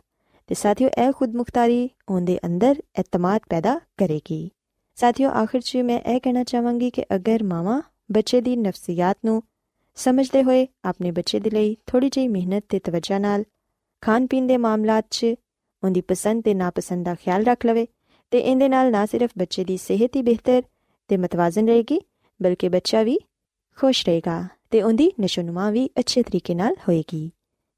ਤੇ 0.48 0.56
ਸਾਥੀਓ, 0.56 0.90
ਇਹ 0.90 1.12
ਖੁਦ 1.12 1.36
ਮੁਖਤਾਰੀ 1.36 1.90
ਉਹਦੇ 2.10 2.40
ਅੰਦਰ 2.46 2.82
ਇਤਮਾਦ 3.00 3.42
ਪੈਦਾ 3.50 3.80
ਕਰੇਗੀ। 3.98 4.50
ਸਾਥੀਓ, 4.96 5.30
ਆਖਿਰ 5.30 5.62
'ਚ 5.62 5.78
ਮੈਂ 5.78 6.00
ਇਹ 6.00 6.20
ਕਹਿਣਾ 6.20 6.44
ਚਾਹਾਂਗੀ 6.44 6.90
ਕਿ 6.90 7.06
ਅਗਰ 7.16 7.44
ਮਾਵਾ 7.44 7.82
ਬੱਚੇ 8.12 8.42
ਦੀ 8.42 8.56
ਨਫਸੀਅਤ 8.56 9.18
ਨੂੰ 9.26 9.44
ਸਮਝਦੇ 9.96 10.44
ਹੋਏ 10.44 10.68
ਆਪਣੇ 10.86 11.12
ਬੱਚੇ 11.12 11.40
ਦੇ 11.40 11.50
ਲਈ 11.50 11.78
ਥੋੜੀ 11.88 12.10
ਜਿਹੀ 12.10 12.28
ਮਿਹਨਤ 12.28 12.64
ਤੇ 12.70 12.80
ਤਵੱਜਾ 12.80 13.20
ਨਾਲ 13.20 13.44
ਖਾਣ 14.02 14.28
ਪੀਣ 14.28 14.48
ਦੇ 14.48 14.58
ਮਾਮਲਾਤ 14.58 15.06
'ਚ 15.10 15.26
ਉਹਦੀ 15.84 16.02
ਪਸੰਦ 16.02 16.44
ਤੇ 16.44 16.54
ਨਾਪਸੰਦ 16.54 17.06
ਦਾ 17.06 17.16
ਖਿਆਲ 17.16 17.44
ਰੱਖ 17.44 17.66
ਲਵੇ 17.66 17.88
ਤੇ 18.32 18.40
ਇਹਦੇ 18.40 18.70
ਨਾਲ 18.70 18.92
ਨਾ 18.92 19.06
ਸਿਰਫ 19.06 19.32
ਬੱਚੇ 19.38 19.64
ਦੀ 19.64 19.78
ਸਿਹਤ 19.78 20.16
ਹੀ 20.16 20.22
ਬਿਹਤਰ 20.22 20.64
ਤੇ 21.08 21.18
ਮਤਵਾਜ਼ਨ 21.18 21.68
ਰਹੇਗੀ, 21.68 22.00
ਬਲਕਿ 22.42 22.70
ਬੱਚਾ 22.70 23.04
ਵੀ 23.04 23.20
ਖੁਸ਼ 23.78 24.06
ਰਹੇਗਾ। 24.06 24.48
ਤੇ 24.72 24.82
ਉਹਦੀ 24.82 25.12
ਨਸ਼ੋਨੁਮਾ 25.22 25.70
ਵੀ 25.72 25.90
ਅੱਛੇ 26.00 26.24
ਤਰੀਕੇ 26.24 26.56
ਨਾਲ 26.56 26.76
ਹੋਏਗੀ 26.88 27.30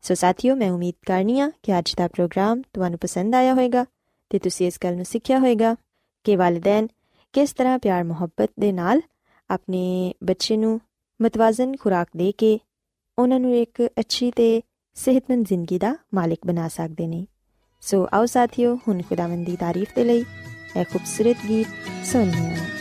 ਸੋ 0.04 0.14
ਸਾਥੀਓ 0.14 0.56
ਮੈਂ 0.56 0.72
ਉਮੀਦ 0.72 0.96
ਕਰਨੀਆ 1.06 1.52
ਕਿ 1.64 1.78
ਅੱਜ 1.80 1.94
ਦਾ 1.98 2.08
ਪ੍ਰੋਗਰਾਮ 2.08 2.62
ਤੁਹਾਨੂੰ 2.74 3.00
ਪਸੰਦ 3.00 3.36
ਆਇਆ 3.36 3.54
ਹੋਵੇਗਾ 3.54 3.86
ਤੇ 4.32 4.40
ਤੁਸੀਂ 4.40 4.68
ਇਸ 4.68 4.80
ਗੱਲ 4.84 4.96
ਨੂੰ 4.96 5.06
ਸਿੱਖਿਆ 5.06 5.40
ਹੋਵੇਗਾ 5.40 5.76
ਕਿ 6.26 6.36
ਵਾਲਿਦੈਨ 6.36 6.88
ਕਿਸ 7.34 7.54
ਤਰ੍ਹਾਂ 7.54 7.78
ਪਿਆਰ 7.80 8.04
ਮੁਹੱਬਤ 8.04 8.52
ਦੇ 8.60 8.72
ਨਾਲ 8.72 9.02
ਆਪਣੇ 9.50 10.14
ਬੱਚੇ 10.24 10.58
ਨੂੰ 10.58 10.80
ਮਤਵਾਜ਼ਨ 11.20 11.76
ਖੁਰਾਕ 11.78 12.08
ਦੇ 12.18 12.32
ਕੇ 12.32 12.60
ਉਹਨਾਂ 13.18 13.40
ਨੂੰ 13.40 13.56
ਇੱਕ 13.56 13.82
ਅੱਛੀ 14.00 14.32
ਤੇ 14.32 14.62
ਸਿਹਤਮੰਦ 14.98 15.46
ਜ਼ਿੰਦਗੀ 15.46 15.78
ਦਾ 15.80 15.96
ਮਾਲਕ 16.14 16.46
ਬਣਾ 16.48 16.68
ਸਕਦੇ 16.68 17.08
ਨੇ 17.08 17.26
ਸੋ 17.84 18.08
ਆਓ 18.14 18.26
ਸਾਥੀਓ 18.26 18.76
ਹੁਣ 18.88 19.02
ਖੁਦਾਵੰਦ 19.02 19.46
ਦੀ 19.46 19.56
ਤਾਰੀਫ 19.56 19.96
ਦੇ 19.96 20.04
ਲਈ 20.04 20.24
ਇਹ 20.76 20.86
ਖੂਬਸੂਰਤ 20.86 21.46
ਗੀਤ 21.50 21.68
ਸੁਣੀਏ 22.06 22.81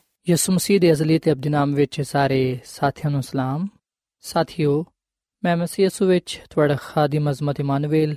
ਯਿਸੂ 0.26 0.52
ਮਸੀਹ 0.52 0.80
ਦੇ 0.80 0.92
ਅਜ਼ਲੀ 0.92 1.18
ਤੇ 1.18 1.32
ਅਬਦੀ 1.32 1.48
ਨਾਮ 1.48 1.74
ਵਿੱਚ 1.74 2.00
ਸਾਰੇ 2.00 2.58
ਸਾਥੀਆਂ 2.64 3.10
ਨੂੰ 3.10 3.22
ਸਲਾਮ 3.22 3.66
ਸਾਥਿਓ 4.24 4.84
ਮੈਂ 5.42 5.56
ਮਸੀਹ 5.56 5.84
ਯਿਸੂ 5.84 6.06
ਵਿੱਚ 6.06 6.40
ਤੁਹਾਡਾ 6.50 6.76
ਖਾਦਮ 6.76 7.30
ਅਜ਼ਮਤ 7.30 7.60
ਇਮਾਨੁਅਲ 7.60 8.14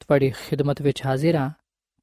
ਤੁਹਾਡੀ 0.00 0.30
ਖਿਦਮਤ 0.30 0.82
ਵਿੱਚ 0.82 1.04
ਹਾਜ਼ਰ 1.06 1.36
ਹਾਂ 1.36 1.50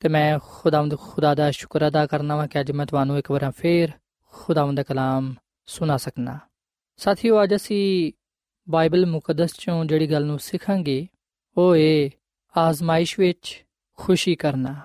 ਤੇ 0.01 0.10
ਮੈਂ 0.10 0.39
ਖੁਦਾਵੰਦ 0.39 0.96
ਖੁਦਾ 0.96 1.34
ਦਾ 1.36 1.50
ਸ਼ੁਕਰ 1.51 1.88
ਅਦਾ 1.88 2.06
ਕਰਨਾ 2.06 2.36
ਵਾਂ 2.36 2.48
ਕਿ 2.48 2.60
ਅੱਜ 2.60 2.72
ਮੈਂ 2.72 2.86
ਤੁਹਾਨੂੰ 2.86 3.18
ਇੱਕ 3.18 3.32
ਵਾਰ 3.32 3.51
ਫੇਰ 3.51 3.92
ਖੁਦਾਵੰਦ 4.34 4.78
ਦਾ 4.78 4.84
ਕਲਾਮ 4.84 5.34
ਸੁਣਾ 5.68 5.98
ਸਕਣਾ 5.98 6.39
ਸਾਥੀਓ 7.00 7.44
ਅੱਜ 7.44 7.56
ਅਸੀਂ 7.56 8.12
ਬਾਈਬਲ 8.68 9.06
ਮੁਕੱਦਸ 9.06 9.54
ਚੋਂ 9.60 9.86
ਜਿਹੜੀ 9.86 10.12
ਗੱਲ 10.12 10.25
ਨੂੰ 10.25 10.39
ਸਿੱਖਾਂਗੇ 10.39 11.08
ਉਹ 11.58 11.75
ਏ 11.75 12.10
ਆਜ਼ਮਾਇਸ਼ 12.56 13.20
ਵਿੱਚ 13.20 13.66
ਖੁਸ਼ੀ 14.00 14.36
ਕਰਨਾ 14.36 14.75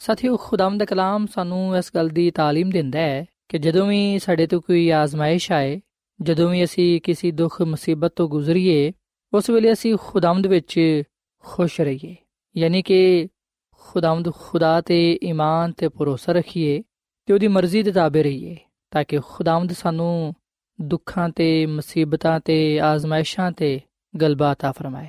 ਸਾਥੀਓ 0.00 0.36
ਖੁਦਾਵੰਦ 0.36 0.78
ਦਾ 0.78 0.84
ਕਲਾਮ 0.84 1.26
ਸਾਨੂੰ 1.26 1.76
ਇਸ 1.76 1.90
ਗੱਲ 1.94 2.08
ਦੀ 2.08 2.28
تعلیم 2.40 2.70
ਦਿੰਦਾ 2.72 2.98
ਹੈ 2.98 3.24
ਕਿ 3.52 3.58
ਜਦੋਂ 3.58 3.86
ਵੀ 3.86 4.18
ਸਾਡੇ 4.18 4.46
ਤੇ 4.46 4.58
ਕੋਈ 4.58 4.88
ਆਜ਼ਮਾਇਸ਼ 4.90 5.52
ਆਏ 5.52 5.80
ਜਦੋਂ 6.22 6.50
ਵੀ 6.50 6.64
ਅਸੀਂ 6.64 7.00
ਕਿਸੇ 7.00 7.30
ਦੁੱਖ 7.30 7.62
ਮੁਸੀਬਤ 7.62 8.12
ਤੋਂ 8.16 8.28
ਗੁਜ਼ਰੀਏ 8.28 8.92
ਉਸ 9.32 9.50
ਵੇਲੇ 9.50 9.72
ਅਸੀਂ 9.72 9.96
ਖੁਦਾਵੰਦ 10.00 10.46
ਵਿੱਚ 10.46 11.02
ਖੁਸ਼ 11.44 11.80
ਰਹੀਏ 11.80 12.16
ਯਾਨੀ 12.56 12.82
ਕਿ 12.82 13.28
ਖੁਦਾਵੰਦ 13.80 14.32
ਖੁਦਾ 14.34 14.80
ਤੇ 14.80 15.18
ਈਮਾਨ 15.22 15.72
ਤੇ 15.72 15.88
ਭਰੋਸਾ 15.88 16.32
ਰੱਖੀਏ 16.32 16.82
ਤੇ 17.26 17.32
ਉਹਦੀ 17.32 17.48
ਮਰਜ਼ੀ 17.48 17.82
ਦੇ 17.82 17.92
ਤਾਬੇ 17.92 18.22
ਰਹੀਏ 18.22 18.56
ਤਾਂ 18.90 19.04
ਕਿ 19.04 19.18
ਖੁਦਾਵੰਦ 19.18 19.72
ਸਾਨੂੰ 19.72 20.34
ਦੁੱਖਾਂ 20.80 21.28
ਤੇ 21.28 21.66
ਮੁਸੀਬਤਾਂ 21.66 22.40
ਤੇ 22.40 22.80
ਆਜ਼ਮਾਇਸ਼ਾਂ 22.80 23.52
ਤੇ 23.52 23.80
ਗਲਬਾ 24.20 24.52
عطا 24.52 24.72
ਫਰਮਾਏ 24.72 25.08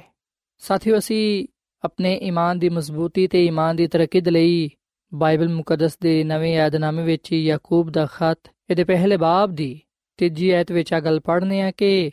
ਸਾਥੀਓ 0.61 0.97
ਅਸੀਂ 0.97 1.47
ਆਪਣੇ 1.83 2.15
ਈਮਾਨ 2.15 2.59
ਦੀ 2.59 2.69
ਮਜ਼ਬੂਤੀ 2.69 3.27
ਤੇ 3.27 3.45
ਈਮਾਨ 3.45 3.75
ਦੀ 3.75 3.87
ਤਰੱਕੀ 3.87 4.21
ਦੇ 4.21 4.31
ਲਈ 4.31 4.69
ਬਾਈਬਲ 5.14 5.48
ਮੁਕੱਦਸ 5.48 5.98
ਦੇ 5.98 6.24
ਨਵੇਂ 6.24 6.54
ਯਾਦਨਾਮੇ 6.54 7.02
ਵਿੱਚ 7.02 7.32
ਯਾਕੂਬ 7.32 7.90
ਦਾ 7.90 8.06
ਖਤ 8.06 8.38
ਇਹਦੇ 8.70 8.84
ਪਹਿਲੇ 8.84 9.16
ਬਾਬ 9.16 9.54
ਦੀ 9.54 9.80
ਤੀਜੀ 10.16 10.50
ਐਤ 10.50 10.72
ਵਿੱਚ 10.72 10.92
ਆ 10.92 11.00
ਗੱਲ 11.00 11.20
ਪੜ੍ਹਨੇ 11.20 11.62
ਆ 11.62 11.70
ਕਿ 11.70 12.10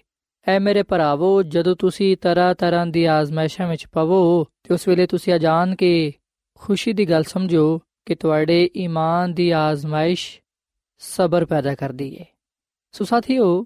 ਐ 0.48 0.60
ਮੇਰੇ 0.60 0.84
ਭਰਾਵੋ, 0.84 1.44
ਜਦੋਂ 1.44 1.76
ਤੁਸੀਂ 1.76 2.18
ਤਰ੍ਹਾਂ 2.18 2.56
ਤਰ੍ਹਾਂ 2.56 2.88
ਦੀ 2.88 3.06
ਆਜ਼ਮਾਇਸ਼ਾਂ 3.06 3.68
ਵਿੱਚ 3.68 3.88
ਪਵੋ, 3.88 4.44
ਤੇ 4.64 4.74
ਉਸ 4.74 4.88
ਵੇਲੇ 4.88 5.08
ਤੁਸੀਂ 5.08 5.34
ਜਾਣ 5.34 5.76
ਕੇ 5.76 6.14
ਖੁਸ਼ੀ 6.56 6.94
ਦੀ 6.94 7.10
ਗੱਲ 7.10 7.24
ਸਮਝੋ 7.24 7.82
ਕਿ 8.06 8.16
ਤੁਹਾਡੇ 8.16 8.70
ਈਮਾਨ 8.78 9.34
ਦੀ 9.34 9.52
ਆਜ਼ਮਾਇਸ਼ 9.52 10.40
ਸਬਰ 10.98 11.46
ਪੈਦਾ 11.46 11.76
ਕਰਦੀ 11.76 12.14
ਏ। 12.16 12.26
ਸੋ 12.92 13.06
ਸਾਥੀਓ, 13.06 13.66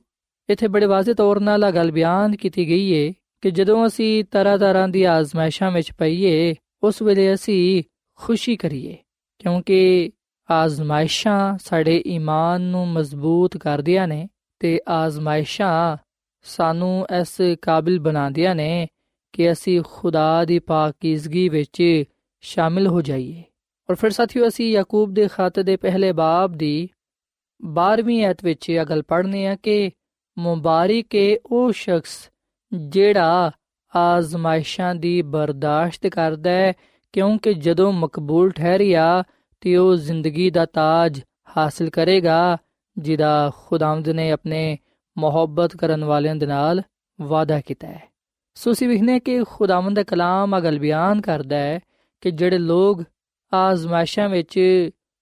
ਇੱਥੇ 0.49 0.67
ਬੜੇ 0.67 0.85
ਵਾਜ਼ਿਹ 0.85 1.15
ਤੌਰ 1.15 1.37
'ਤੇ 1.37 1.63
ਆ 1.63 1.71
ਗੱਲ 1.71 1.91
ਬਿਆਨ 1.91 2.35
ਕੀਤੀ 2.35 2.67
ਗਈ 2.67 2.91
ਏ 2.91 3.13
ਕਿ 3.41 3.51
ਜਦੋਂ 3.51 3.87
ਅਸੀਂ 3.87 4.23
ਤਰ੍ਹਾਂ 4.23 4.57
ਤਰ੍ਹਾਂ 4.57 4.87
ਦੀ 4.87 5.03
ਆਜ਼ਮਾਇਸ਼ਾਂ 5.03 5.71
ਵਿੱਚ 5.71 5.91
ਪਈਏ, 5.93 6.55
ਉਸ 6.83 7.01
ਵੇਲੇ 7.01 7.33
ਅਸੀਂ 7.33 7.83
ਖੁਸ਼ੀ 8.15 8.55
ਕਰੀਏ। 8.55 8.97
ਕਿਉਂਕਿ 9.39 10.11
ਆਜ਼ਮਾਇਸ਼ਾਂ 10.51 11.57
ਸਾਡੇ 11.57 12.03
ਈਮਾਨ 12.07 12.61
ਨੂੰ 12.61 12.87
ਮਜ਼ਬੂਤ 12.87 13.57
ਕਰਦੀਆਂ 13.57 14.07
ਨੇ 14.07 14.29
ਤੇ 14.59 14.79
ਆਜ਼ਮਾਇਸ਼ਾਂ 14.87 15.97
ਸਾਨੂੰ 16.43 17.07
ਇਸ 17.19 17.41
ਕਾਬਿਲ 17.61 17.99
ਬਣਾਉਂਦੀਆਂ 17.99 18.55
ਨੇ 18.55 18.87
ਕਿ 19.33 19.51
ਅਸੀਂ 19.51 19.81
ਖੁਦਾ 19.87 20.45
ਦੀ 20.45 20.59
ਪਾਕੀਜ਼ਗੀ 20.59 21.49
ਵਿੱਚ 21.49 22.03
ਸ਼ਾਮਿਲ 22.41 22.87
ਹੋ 22.87 23.01
ਜਾਈਏ। 23.01 23.43
ਔਰ 23.89 23.95
ਫਿਰ 23.95 24.09
ਸਾਥੀਓ, 24.09 24.47
ਅਸੀਂ 24.47 24.71
ਯਾਕੂਬ 24.71 25.13
ਦੇ 25.13 25.27
ਖਤ 25.33 25.59
ਦੇ 25.59 25.75
ਪਹਿਲੇ 25.75 26.11
ਬਾਬ 26.11 26.51
ਦੀ 26.51 26.89
12ਵੀਂ 27.65 28.25
ਐਤ 28.25 28.43
ਵਿੱਚ 28.43 28.69
ਇਹ 28.69 28.85
ਗੱਲ 28.85 29.01
ਪੜ੍ਹਨੀ 29.01 29.45
ਹੈ 29.45 29.55
ਕਿ 29.55 29.91
ਮੁਬਾਰਕ 30.37 31.15
ਹੈ 31.15 31.35
ਉਹ 31.45 31.71
ਸ਼ਖਸ 31.71 32.29
ਜਿਹੜਾ 32.87 33.51
ਆਜ਼ਮਾਇਸ਼ਾਂ 33.95 34.95
ਦੀ 34.95 35.21
ਬਰਦਾਸ਼ਤ 35.21 36.07
ਕਰਦਾ 36.07 36.49
ਹੈ 36.49 36.73
ਕਿਉਂਕਿ 37.15 37.53
ਜਦੋਂ 37.53 37.93
ਮਕਬੂਲ 37.93 38.51
ਠਹਿਰਿਆ 38.51 39.23
ਤੇ 39.61 39.77
ਉਹ 39.77 39.95
ਜ਼ਿੰਦਗੀ 39.95 40.49
ਦਾ 40.49 40.65
ਤਾਜ 40.65 41.21
ਹਾਸਲ 41.57 41.89
ਕਰੇਗਾ, 41.89 42.57
ਜਿਹਦਾ 42.97 43.51
ਖੁਦਾਵੰਦ 43.65 44.09
ਨੇ 44.09 44.31
ਆਪਣੇ 44.31 44.77
ਮੁਹੱਬਤ 45.17 45.77
ਕਰਨ 45.77 46.03
ਵਾਲਿਆਂ 46.03 46.35
ਦੇ 46.35 46.45
ਨਾਲ 46.45 46.81
ਵਾਅਦਾ 47.21 47.61
ਕੀਤਾ 47.61 47.87
ਹੈ। 47.87 48.03
ਸੋ 48.55 48.71
ਅਸੀਂ 48.71 48.87
ਵਿਖਨੇ 48.87 49.19
ਕਿ 49.19 49.43
ਖੁਦਾਵੰਦ 49.43 49.95
ਦਾ 49.95 50.03
ਕਲਾਮ 50.03 50.57
ਅਗਲ 50.57 50.79
ਬਿਆਨ 50.79 51.21
ਕਰਦਾ 51.21 51.55
ਹੈ 51.55 51.79
ਕਿ 52.21 52.31
ਜਿਹੜੇ 52.31 52.57
ਲੋਗ 52.57 53.01
ਆਜ਼ਮਾਇਸ਼ਾਂ 53.53 54.29
ਵਿੱਚ 54.29 54.59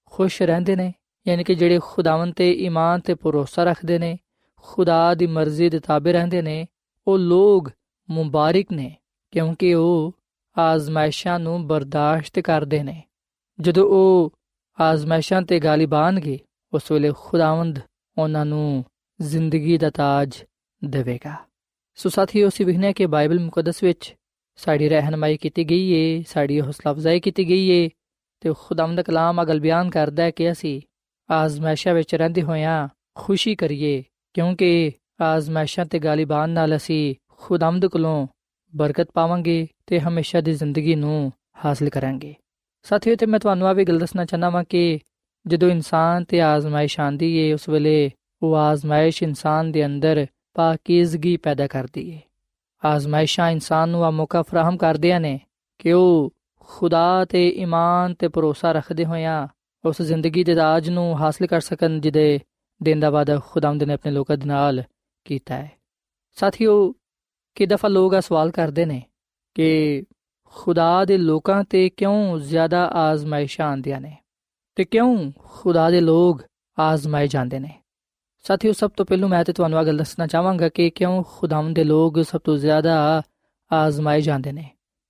ਖੁਸ਼ 0.06 0.42
ਰਹਿੰਦੇ 0.42 0.76
ਨੇ, 0.76 0.94
ਯਾਨੀ 1.28 1.44
ਕਿ 1.44 1.56
ਜਿਹੜੇ 1.56 1.80
ਖੁਦਾਵੰਦ 1.84 2.34
ਤੇ 2.34 2.52
ਈਮਾਨ 2.52 3.00
ਤੇ 3.00 3.14
ਭਰੋਸਾ 3.14 3.64
ਰੱਖਦੇ 3.64 4.00
ਨੇ, 4.00 4.18
ਖੁਦਾ 4.58 5.16
ਦੀ 5.16 5.28
ਮਰਜ਼ੀ 5.28 5.70
ਦੇ 5.70 5.80
ਤਾਬੇ 5.80 6.14
ਰਹਿੰਦੇ 6.14 6.42
ਨੇ, 6.42 6.68
ਉਹ 7.08 7.18
ਲੋਗ 7.18 7.64
ਮੁਬਾਰਕ 8.10 8.66
ਨੇ, 8.72 8.96
ਕਿਉਂਕਿ 9.32 9.74
ਉਹ 9.74 10.16
ਆਜ਼ਮਾਇਸ਼ਾਂ 10.58 11.40
ਨੂੰ 11.40 11.68
ਬਰਦਾਸ਼ਤ 11.68 12.40
ਕਰਦੇ 12.40 12.84
ਨੇ। 12.84 13.04
ਜਦੋਂ 13.60 13.88
ਉਹ 13.90 14.34
ਆਜ਼ਮਾਇਸ਼ਾਂ 14.82 15.42
ਤੇ 15.42 15.60
ਗਾਲਿਬ 15.60 15.94
ਆਣਗੇ 15.94 16.40
ਉਸ 16.74 16.92
ਵੇਲੇ 16.92 17.12
ਖੁਦਾਵੰਦ 17.20 17.80
ਉਹਨਾਂ 18.18 18.46
ਨੂੰ 18.46 18.86
ਜ਼ਿੰਦਗੀ 19.22 19.78
ਦਾ 19.78 19.90
ਤਾਜ 19.90 20.44
ਦੇਵੇਗਾ। 20.86 21.36
ਸੋ 21.96 22.10
ਸਾਥੀਓ, 22.10 22.48
ਅਸੀਂ 22.48 22.66
ਵਿਖਨੇ 22.66 22.94
ਕਿ 22.94 23.06
ਬਾਈਬਲ 23.06 23.40
ਮੁਕੱਦਸ 23.40 23.84
ਵਿੱਚ 23.84 24.16
ਸਾਡੀ 24.56 24.90
ਰਹਿਨਮਾਈ 24.90 25.38
ਕੀਤੀ 25.38 25.64
ਗਈ 25.64 25.92
ਏ, 25.92 26.24
ਸਾਡੀ 26.24 26.62
ਹੌਸਲਾ 26.62 26.92
ਅਫਜ਼ਾਈ 26.92 27.20
ਕੀਤੀ 27.20 27.50
ਗਈ 27.50 27.70
ਏ 27.70 27.90
ਤੇ 28.42 28.54
ਖੁਦਾਵੰਦ 28.60 28.98
ਦਾ 28.98 29.04
ਕਲਾਮ 29.04 29.42
ਅਗਲ 29.42 29.60
ਬਿਆਨ 29.60 29.90
ਕਰਦਾ 29.90 30.24
ਹੈ 30.24 30.32
ਕਿ 30.32 30.52
ਅਸੀਂ 30.52 30.82
ਆਜ਼ਮਾਇਸ਼ਾਂ 31.32 31.94
ਵਿੱਚ 31.94 32.16
ਰਹਿੰਦੇ 32.16 32.42
ਹੋਇਆਂ 32.42 32.88
ਖੁਸ਼ੀ 33.16 33.56
ਕਰੀਏ, 33.56 34.04
ਕਿਉਂਕਿ 34.34 34.92
ਆਜ਼ਮਾਇਸ਼ਾਂ 35.22 35.86
ਤੇ 35.86 36.00
ਗਾਲਿਬਾਨ 36.00 36.50
ਨਾਲ 36.50 36.76
ਅਸੀਂ 36.76 37.16
ਖੁਦਾਵੰਦ 37.28 37.86
ਕੋਲੋਂ 37.86 38.28
ਬਰਕਤ 38.76 39.08
ਪਾਵਾਂਗੇ 39.14 39.68
ਤੇ 39.88 40.00
ਹਮੇਸ਼ਾ 40.00 40.42
ਦੀ 40.42 40.54
ਜ਼ਿੰਦਗੀ 40.54 40.96
ਨੂੰ 40.96 41.32
ਹਾਸਲ 41.66 41.90
ਕਰਾਂਗੇ। 41.90 42.36
ਸਾਥੀਓ 42.84 43.16
ਤੇ 43.16 43.26
ਮੈਂ 43.26 43.40
ਤੁਹਾਨੂੰ 43.40 43.68
ਆ 43.68 43.74
ਵੀ 43.74 43.86
ਗੱਲ 43.86 44.00
ਦੱਸਣਾ 44.00 44.26
ਚਾਹਨਾ 44.26 44.50
ਵਾਂ 44.50 44.64
ਕਿ 44.64 45.00
ਜਦੋਂ 45.48 45.70
ਇਨਸਾਨ 45.70 46.24
ਤੇ 46.24 46.42
ਆਜ਼ਮਾਇਸ਼ 46.42 47.00
ਆਂਦੀ 47.00 47.38
ਏ, 47.38 47.54
ਉਸ 47.54 47.70
ਵੇਲੇ 47.70 48.12
ਉਹ 48.44 48.56
ਆਜ਼ਮਾਇਸ਼ 48.56 49.24
ਇਨਸਾਨ 49.24 49.72
ਦੇ 49.72 49.86
ਅੰਦਰ 49.86 50.26
ਪਾਕੀਜ਼ਗੀ 50.54 51.38
ਪੈਦਾ 51.38 51.68
ਕਰਦੀ 51.68 52.10
ਏ। 52.10 52.20
ਆਜ਼ਮਾਇਸ਼ਾਂ 52.86 53.52
ਇਨਸਾਨ 53.52 53.90
ਨੂੰ 53.90 54.06
ਆ 54.06 54.10
ਮੌਕਾ 54.10 54.42
ਫਰਾਹਮ 54.42 54.78
ਕਰਦੀਆਂ 54.78 55.20
ਨੇ 55.20 55.40
ਕਿ 55.80 55.94
ਉਹ 55.94 56.34
ਖੁਦਾ 56.60 57.26
ਤੇ 57.26 57.50
ਈਮਾਨ 57.50 58.14
ਤੇ 58.14 58.28
ਭਰੋਸਾ 58.28 58.72
ਰੱਖਦੇ 58.72 59.06
ਹੋਇਆਂ 59.06 59.48
ਉਸ 59.86 60.02
ਜ਼ਿੰਦਗੀ 60.02 60.44
ਦੇ 60.44 60.56
ਰਾਜ 60.56 60.90
ਨੂੰ 60.90 61.20
ਹਾਸਲ 61.20 61.48
ਕਰ 61.48 61.62
ਸਕਣ 61.62 62.00
ਜਿਹਦੇ 62.00 62.40
ਦਿਨ 62.84 63.00
ਦਾ 63.00 63.10
ਵਾਅਦਾ 63.10 63.42
ਖੁਦਾਵੰਦ 63.48 63.84
ਨੇ 63.84 63.94
ਆਪਣੇ 63.94 64.12
ਲੋਕਾਂ 64.12 64.38
ਦੇ 64.38 64.46
ਨਾਲ 64.46 64.84
ਕੀਤਾ 65.26 65.56
ਹੈ। 65.56 65.72
ਸਾਥੀਓ 66.36 66.94
ਕਿ 67.56 67.66
ਦਫਾ 67.66 67.88
ਲੋਕ 67.88 68.14
ਆ 68.14 68.20
ਸਵਾਲ 68.20 68.52
ਕਰਦੇ 68.52 68.86
ਨੇ 68.86 69.04
ਕਿ 69.54 70.04
ਖੁਦਾ 70.46 71.06
ਦੇ 71.06 71.18
ਲੋਕਾਂ 71.18 71.64
ਤੇ 71.64 71.90
ਕਿਉਂ 71.90 72.40
ਜ਼ਿਆਦਾ 72.40 72.88
ਆਜ਼ਮਾਇਸ਼ਾਂ 72.88 73.68
ਆਉਂਦੀਆਂ 73.68 74.02
ਨੇ 74.02 74.18
ਤੇ 74.76 74.84
ਕਿਉਂ 74.84 75.32
ਖੁਦਾ 75.40 75.90
ਦੇ 75.90 76.02
ਲੋਕ 76.02 76.42
ਆਜ਼ਮਾਏ 76.80 77.28
ਜਾਂਦੇ 77.28 77.60
ਨੇ? 77.60 77.82
ਸਾਥੀਓ, 78.44 78.72
ਸਭ 78.72 78.92
ਤੋਂ 78.92 79.06
ਪਹਿਲੂ 79.06 79.28
ਮੈਂ 79.28 79.44
ਤੇ 79.44 79.54
ਤੁਹਾਨੂੰ 79.54 79.82
ਇਹ 79.82 79.86
ਗੱਲ 79.86 79.98
ਦੱਸਣਾ 79.98 80.28
ਚਾਹਾਂਗਾ 80.28 80.70
ਕਿ 80.70 80.90
ਕਿਉਂ 80.90 81.24
ਖੁਦਾਵੰਦ 81.28 81.76
ਦੇ 81.76 81.84
ਲੋਕ 81.84 82.22
ਸਭ 82.22 82.42
ਤੋਂ 82.42 82.58
ਜ਼ਿਆਦਾ 82.58 83.22
ਆਜ਼ਮਾਏ 83.74 84.22
ਜਾਂਦੇ 84.22 84.52
ਨੇ? 84.52 84.70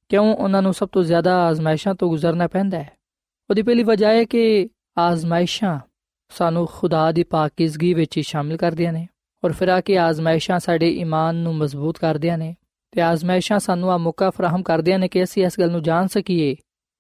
ਕਿਉਂ 0.10 0.36
ਉਹਨਾਂ 0.36 0.62
ਨੂੰ 0.62 0.74
ਸਭ 0.74 0.90
ਤੋਂ 0.90 1.04
ਜ਼ਿਆਦਾ 1.04 1.44
ਆਜ਼ਮਾਇਸ਼ਾਂ 1.44 1.96
ਤੋਂ 1.96 2.10
ਗੁਜ਼ਰਨਾ 2.10 2.48
ਪੈਂਦਾ 2.48 2.80
ਹੈ? 2.80 2.92
ਉਹਦੀ 3.50 3.62
ਪਹਿਲੀ 3.62 3.84
ਵਜ੍ਹਾ 3.84 4.10
ਹੈ 4.10 4.24
ਕਿ 4.24 4.70
ਆਜ਼ਮਾਇਸ਼ਾਂ 4.98 5.80
ਸਾਨੂੰ 6.30 6.68
ਖੁਦਾ 6.72 7.12
ਦੀ 7.12 7.24
ਪਾਕੀਜ਼ਗੀ 7.24 7.94
ਵਿੱਚ 7.94 8.20
ਸ਼ਾਮਿਲ 8.20 8.58
ਕਰਦੀਆਂ 8.58 8.94
ਨੇ। 8.94 9.08
ਔਰ 9.44 9.52
ਫਿਰ 9.52 9.68
ਆ 9.68 9.82
ਕੇ 9.82 9.98
ਆਜ਼ਮਾਇਸ਼ਾਂ 9.98 10.60
ਸਾਡੇ 10.60 10.90
ਈਮਾਨ 10.92 11.36
ਨੂੰ 11.36 11.56
ਮਜ਼ਬੂਤ 11.56 11.98
ਕਰਦੀਆਂ 11.98 12.38
ਨੇ 12.38 12.56
ਤੇ 12.92 13.02
ਆਜ਼ਮਾਇਸ਼ਾਂ 13.02 13.60
ਸਾਨੂੰ 13.60 13.92
ਆ 13.92 13.98
ਮੌਕਾ 13.98 14.30
ਫਰਾਹਮ 14.30 14.64
ਕਰਦੀਆਂ 14.64 15.00
ਨੇ 15.00 15.08
ਕਿ 15.08 15.24
ਅਸੀਂ 15.24 15.46
ਇਸ 15.46 15.60
ਗੱਲ 15.60 15.72
ਨੂੰ 15.72 15.82
ਜਾਣ 15.84 16.08
ਸਕੀਏ 16.08 16.56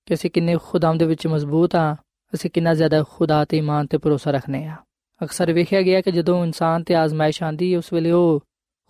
ਕਿ 0.05 0.13
ਅਸੀਂ 0.13 0.31
ਕਿੰਨੇ 0.31 0.55
ਖੁਦਾਮ 0.63 0.97
ਦੇ 0.97 1.05
ਵਿੱਚ 1.05 1.27
ਮਜ਼ਬੂਤ 1.27 1.75
ਆ 1.75 1.93
ਅਸੀਂ 2.33 2.49
ਕਿੰਨਾ 2.51 2.73
ਜ਼ਿਆਦਾ 2.73 3.03
ਖੁਦਾ 3.03 3.45
ਤੇ 3.45 3.57
ਈਮਾਨ 3.57 3.87
ਤੇ 3.87 3.97
ਭਰੋਸਾ 3.97 4.31
ਰੱਖਨੇ 4.31 4.65
ਆ 4.65 4.75
ਅਕਸਰ 5.23 5.51
ਵੇਖਿਆ 5.53 5.81
ਗਿਆ 5.81 6.01
ਕਿ 6.01 6.11
ਜਦੋਂ 6.11 6.43
ਇਨਸਾਨ 6.45 6.83
ਤੇ 6.83 6.95
ਆਜ਼ਮਾਇਸ਼ 6.95 7.43
ਆਂਦੀ 7.43 7.73
ਹੈ, 7.73 7.77
ਉਸ 7.77 7.93
ਵੇਲੇ 7.93 8.11
ਉਹ 8.11 8.39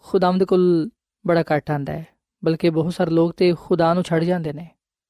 ਖੁਦਾਮ 0.06 0.38
ਦੇ 0.38 0.46
ਕੋਲ 0.46 0.90
ਬੜਾ 1.26 1.44
ਘੱਟ 1.56 1.72
ਆਂਦਾ 1.72 1.94
ਹੈ, 1.94 2.06
ਬਲਕਿ 2.44 2.70
ਬਹੁਤ 2.70 2.94
ਸਾਰੇ 2.94 3.12
ਲੋਕ 3.12 3.34
ਤੇ 3.38 3.54
ਖੁਦਾ 3.54 3.94
ਨੂੰ 3.94 4.04
ਛੱਡ 4.04 4.24
ਜਾਂਦੇ 4.24 4.54
ਨੇ। 4.54 4.68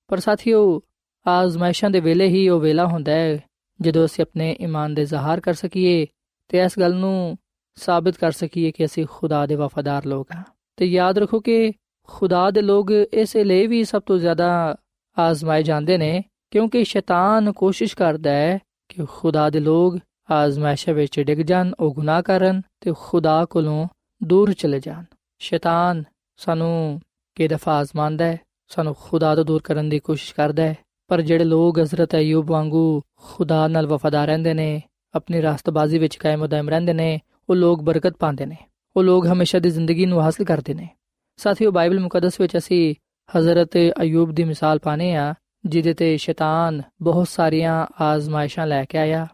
ਪਰ 0.08 0.20
ਸਾਥੀਓ, 0.20 0.82
ਆਜ਼ਮਾਇਸ਼ਾਂ 1.26 1.90
ਦੇ 1.90 2.00
ਵੇਲੇ 2.00 2.28
ਹੀ 2.28 2.48
ਉਹ 2.50 2.60
ਵੇਲਾ 2.60 2.86
ਹੁੰਦਾ 2.86 3.12
ਹੈ 3.12 3.40
ਜਦੋਂ 3.82 4.06
ਅਸੀਂ 4.06 4.22
ਆਪਣੇ 4.22 4.56
ਈਮਾਨ 4.62 4.94
ਦੇ 4.94 5.06
ਜ਼ਾਹਰ 5.06 5.40
ਕਰ 5.40 5.54
ਸਕੀਏ 5.54 6.06
ਤੇ 6.50 6.60
ਇਸ 6.60 6.80
ਗੱਲ 6.80 6.96
ਨੂੰ 6.96 7.38
ਸਾਬਤ 7.76 8.18
ਕਰ 8.18 8.32
ਸਕੀਏ 8.32 8.72
ਕਿ 8.72 8.86
ਅਸੀਂ 8.86 9.06
ਖੁਦਾ 9.12 9.46
ਦੇ 9.46 9.56
ਵਫادار 9.56 10.10
ਲੋਕ 10.10 10.28
ਹਾਂ। 10.36 10.44
ਤੇ 10.78 10.86
ਯਾਦ 10.86 11.18
ਰੱਖੋ 11.18 11.40
ਕਿ 11.40 11.74
ਖੁਦਾ 12.08 12.52
ਦੇ 12.52 12.62
ਲੋਕ 12.62 12.92
ਇਸ 12.92 13.36
ਲਈ 13.36 13.68
ਵੀ 13.68 13.84
ਸਭ 13.84 14.02
ਤੋਂ 14.02 14.18
ਜ਼ਿਆਦਾ 14.18 14.76
ਆਜ਼ਮਾਏ 15.20 15.64
ਜਾਂਦੇ 15.64 15.98
ਨੇ, 15.98 16.24
ਕਿਉਂਕਿ 16.52 16.84
ਸ਼ੈਤਾਨ 16.84 17.52
ਕੋਸ਼ਿਸ਼ 17.52 17.96
ਕਰਦਾ 17.96 18.32
ਹੈ 18.32 18.60
ਕਿ 18.90 19.06
ਖੁਦਾ 19.10 19.50
ਦੇ 19.50 19.60
ਲੋਕ 19.60 19.98
ਆਜ਼ਮਾਇਸ਼ਾਂ 20.32 20.94
ਵਿੱਚ 20.94 21.20
ਡਿੱਗ 21.20 21.40
ਜਾਣ, 21.40 21.72
ਉਹ 21.80 21.94
ਗੁਨਾਹ 21.94 22.22
ਕਰਨ 22.22 22.62
ਤੇ 22.82 22.94
ਖੁਦਾ 23.00 23.46
ਕੋਲੋਂ 23.46 23.88
ਦੂਰ 24.24 24.54
ਚਲੇ 24.54 24.80
ਜਾਣ। 24.80 25.04
ਸ਼ੈਤਾਨ 25.40 26.04
ਸਾਨੂੰ 26.38 27.02
ਕਿ 27.36 27.48
ਦਫਾ 27.48 27.74
ਆਜ਼ਮਾਉਂਦਾ 27.74 28.26
ਹੈ, 28.26 28.40
ਸਾਨੂੰ 28.68 28.96
ਖੁਦਾ 29.00 29.36
ਤੋਂ 29.36 29.46
ਦੂਰ 29.46 29.62
ਕਰਨ 29.62 29.90
ਦੀ 29.90 30.00
ਕੋਸ਼ਿਸ਼ 30.00 30.36
ਕਰਦਾ 30.36 30.64
ਹੈ, 30.64 30.78
ਪਰ 31.08 31.22
ਜਿਹੜੇ 31.22 31.44
ਲੋਕ 31.44 31.80
ਹਜ਼ਰਤ 31.80 32.16
ਅਯੂਬ 32.16 32.52
ਵਾਂਗੂ 32.52 33.02
ਖੁਦਾ 33.22 33.68
ਨਾਲ 33.68 33.88
ਵਫਾਦਾਰ 33.88 34.28
ਰਹਿੰਦੇ 34.28 34.54
ਨੇ, 34.54 34.82
ਆਪਣੀ 35.16 35.42
ਰਾਸਤਬਾਜ਼ੀ 35.42 36.00
ਵਿੱਚ 36.00 36.16
ਕਾਇਮ 36.16 36.44
ਰਹਿੰਦੇ 36.44 36.94
ਨੇ 36.94 37.20
ਉਹ 37.50 37.56
ਲੋਕ 37.56 37.82
ਬਰਕਤ 37.82 38.18
ਪਾਉਂਦੇ 38.20 38.46
ਨੇ। 38.46 38.58
ਉਹ 38.96 39.04
ਲੋਕ 39.04 39.28
ਹਮੇਸ਼ਾ 39.28 39.60
ਦੀ 39.60 39.70
ਜ਼ਿੰਦਗੀ 39.70 40.06
ਨੂੰ 40.06 40.22
ਹਾਸਲ 40.22 40.44
ਕਰਦੇ 40.44 40.74
ਨੇ। 40.74 40.90
ਸਾਥੀਓ, 41.38 41.72
ਬਾਈਬਲ 41.72 42.00
ਮੁਕੱਦਸ 42.00 42.40
ਵਿੱਚ 42.40 42.58
ਅਸੀਂ 42.58 42.96
ਹਜ਼ਰਤ 43.38 43.70
ਅਯੂਬ 43.78 44.32
ਦੀ 44.32 44.44
ਮਿਸਾਲ 44.44 44.80
ਪਾਣੇ 44.80 45.16
ਆ 45.16 45.34
ਜਿਹਦੇ 45.66 45.94
ਤੇ 45.94 46.18
ਸ਼ੈਤਾਨ 46.18 46.82
ਬਹੁਤ 47.02 47.28
ਸਾਰੀਆਂ 47.28 47.88
ਆਜ਼ਮਾਇਸ਼ਾਂ 48.02 48.68
ਲੈ 48.68 48.86
ਕੇ 48.86 48.98
ਆਇਆ। 48.98 49.28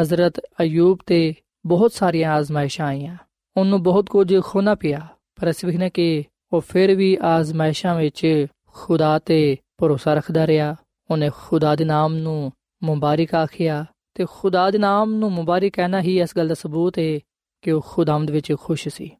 ਹਜ਼ਰਤ 0.00 0.40
ਅਯੂਬ 0.40 0.98
ਤੇ 1.06 1.34
ਬਹੁਤ 1.66 1.92
ਸਾਰੀਆਂ 1.92 2.32
ਆਜ਼ਮਾਇਸ਼ਾਂ 2.32 2.86
ਆਈਆਂ। 2.86 3.16
ਉਹਨੂੰ 3.56 3.82
ਬਹੁਤ 3.82 4.08
ਕੁਝ 4.08 4.40
ਖੋਣਾ 4.42 4.74
ਪਿਆ, 4.74 5.06
ਪਰ 5.40 5.50
ਅਸੀਂ 5.50 5.68
ਵੇਖਨੇ 5.68 5.90
ਕਿ 5.90 6.24
ਉਹ 6.52 6.60
ਫਿਰ 6.60 6.94
ਵੀ 6.94 7.18
ਆਜ਼ਮਾਇਸ਼ਾਂ 7.22 7.94
ਵਿੱਚ 7.94 8.46
ਖੁਦਾ 8.66 9.18
ਤੇ 9.18 9.56
ਭਰੋਸਾ 9.78 10.14
ਰੱਖਦਾ 10.14 10.46
ਰਿਹਾ। 10.46 10.76
ਉਹਨੇ 11.10 11.30
ਖੁਦਾ 11.36 11.76
ਦੇ 11.76 11.84
ਨਾਮ 11.84 12.14
ਨੂੰ 12.14 12.52
ਮੁਬਾਰਕ 12.82 13.34
ਆਖਿਆ 13.34 13.84
ਤੇ 14.14 14.26
ਖੁਦਾ 14.30 14.70
ਦੇ 14.70 14.78
ਨਾਮ 14.78 15.14
ਨੂੰ 15.14 15.32
ਮੁਬਾਰਕ 15.32 15.72
ਕਹਿਣਾ 15.72 16.00
ਹੀ 16.00 16.20
ਇਸ 16.20 16.30
ਗੱਲ 16.36 16.48
ਦਾ 16.48 16.54
ਸਬੂਤ 16.54 16.98
ਹੈ 16.98 17.20
ਕਿ 17.62 17.72
ਉਹ 17.72 17.84
ਖੁਦਾਵੰਦ 17.88 18.30
ਵਿੱਚ 18.30 18.54
ਖੁਸ਼ 18.60 18.88
ਸੀ। 18.88 19.10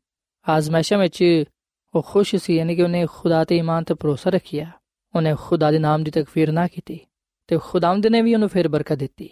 ਆਜ਼ਮਾਇਸ਼ਾਂ 0.49 0.99
ਵਿੱਚ 0.99 1.45
ਉਹ 1.95 2.03
ਖੁਸ਼ 2.03 2.37
ਸੀ, 2.37 2.57
ਯਾਨੀ 2.57 2.77
ਕਿ 2.77 2.83
ਉਹਨੇ 2.83 3.07
ਖੁਦਾ 3.13 3.45
ਤੇ 3.45 3.57
ਈਮਾਨ 3.57 3.85
ਤੇ 3.85 3.95
ਭਰੋਸਾ 3.95 4.31
ਰੱਖਿਆ। 4.31 4.71
ਉਹਨੇ 5.15 5.35
ਖੁਦਾ 5.41 5.71
ਦੇ 5.71 5.79
ਨਾਮ 5.79 6.05
ਦੀ 6.05 6.11
ਤਕਫੀਰ 6.11 6.53
ਨਾ 6.53 6.67
ਕੀਤੀ 6.67 7.01
ਤੇ 7.47 7.59
ਖੁਦਾਵੰਦ 7.63 8.07
ਨੇ 8.07 8.23
ਵੀ 8.23 8.35
ਉਹਨੂੰ 8.35 8.49
ਫਿਰ 8.49 8.69
ਬਰਕਤ 8.69 8.97
ਦਿੱਤੀ। 8.97 9.31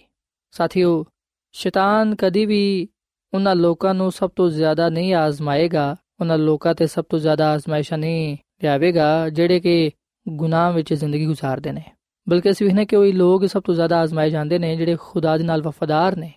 ਸਾਥੀਓ, 0.50 1.04
ਸ਼ੈਤਾਨ 1.52 2.14
ਕਦੀ 2.14 2.46
ਵੀ 2.46 2.88
ਉਹਨਾਂ 3.34 3.56
ਲੋਕਾਂ 3.56 3.94
ਨੂੰ 3.94 4.12
ਸਭ 4.12 4.30
ਤੋਂ 4.30 4.50
ਜ਼ਿਆਦਾ 4.50 4.88
ਨਹੀਂ 4.88 5.14
ਆਜ਼ਮਾਏਗਾ, 5.14 5.96
ਉਹਨਾਂ 6.20 6.38
ਲੋਕਾਂ 6.38 6.74
ਤੇ 6.74 6.86
ਸਭ 6.86 7.04
ਤੋਂ 7.04 7.18
ਜ਼ਿਆਦਾ 7.18 7.50
ਆਜ਼ਮਾਇਸ਼ਾਂ 7.50 7.98
ਨਹੀਂ 7.98 8.36
ਲਿਆਵੇਗਾ, 8.62 9.28
ਜਿਹੜੇ 9.28 9.60
ਕਿ 9.60 9.90
ਗੁਨਾਹ 10.28 10.72
ਵਿੱਚ 10.72 10.94
ਜ਼ਿੰਦਗੀ 10.94 11.26
گزارਦੇ 11.26 11.72
ਨੇ। 11.72 11.82
ਬਲਕਿ 12.28 12.50
ਅਸੀਂ 12.50 12.66
ਵੇਖਨੇ 12.66 12.86
ਕਿ 12.86 12.96
ਉਹ 12.96 13.04
ਲੋਕ 13.04 13.46
ਸਭ 13.46 13.62
ਤੋਂ 13.62 13.74
ਜ਼ਿਆਦਾ 13.74 13.98
ਆਜ਼ਮਾਏ 13.98 14.30
ਜਾਂਦੇ 14.30 14.58
ਨੇ, 14.58 14.76
ਜਿਹੜੇ 14.76 14.96
ਖੁਦਾ 15.00 15.38
ਦੇ 15.38 15.44
ਨਾਲ 15.44 15.62
ਵਫادار 15.62 16.20
ਨੇ। 16.20 16.32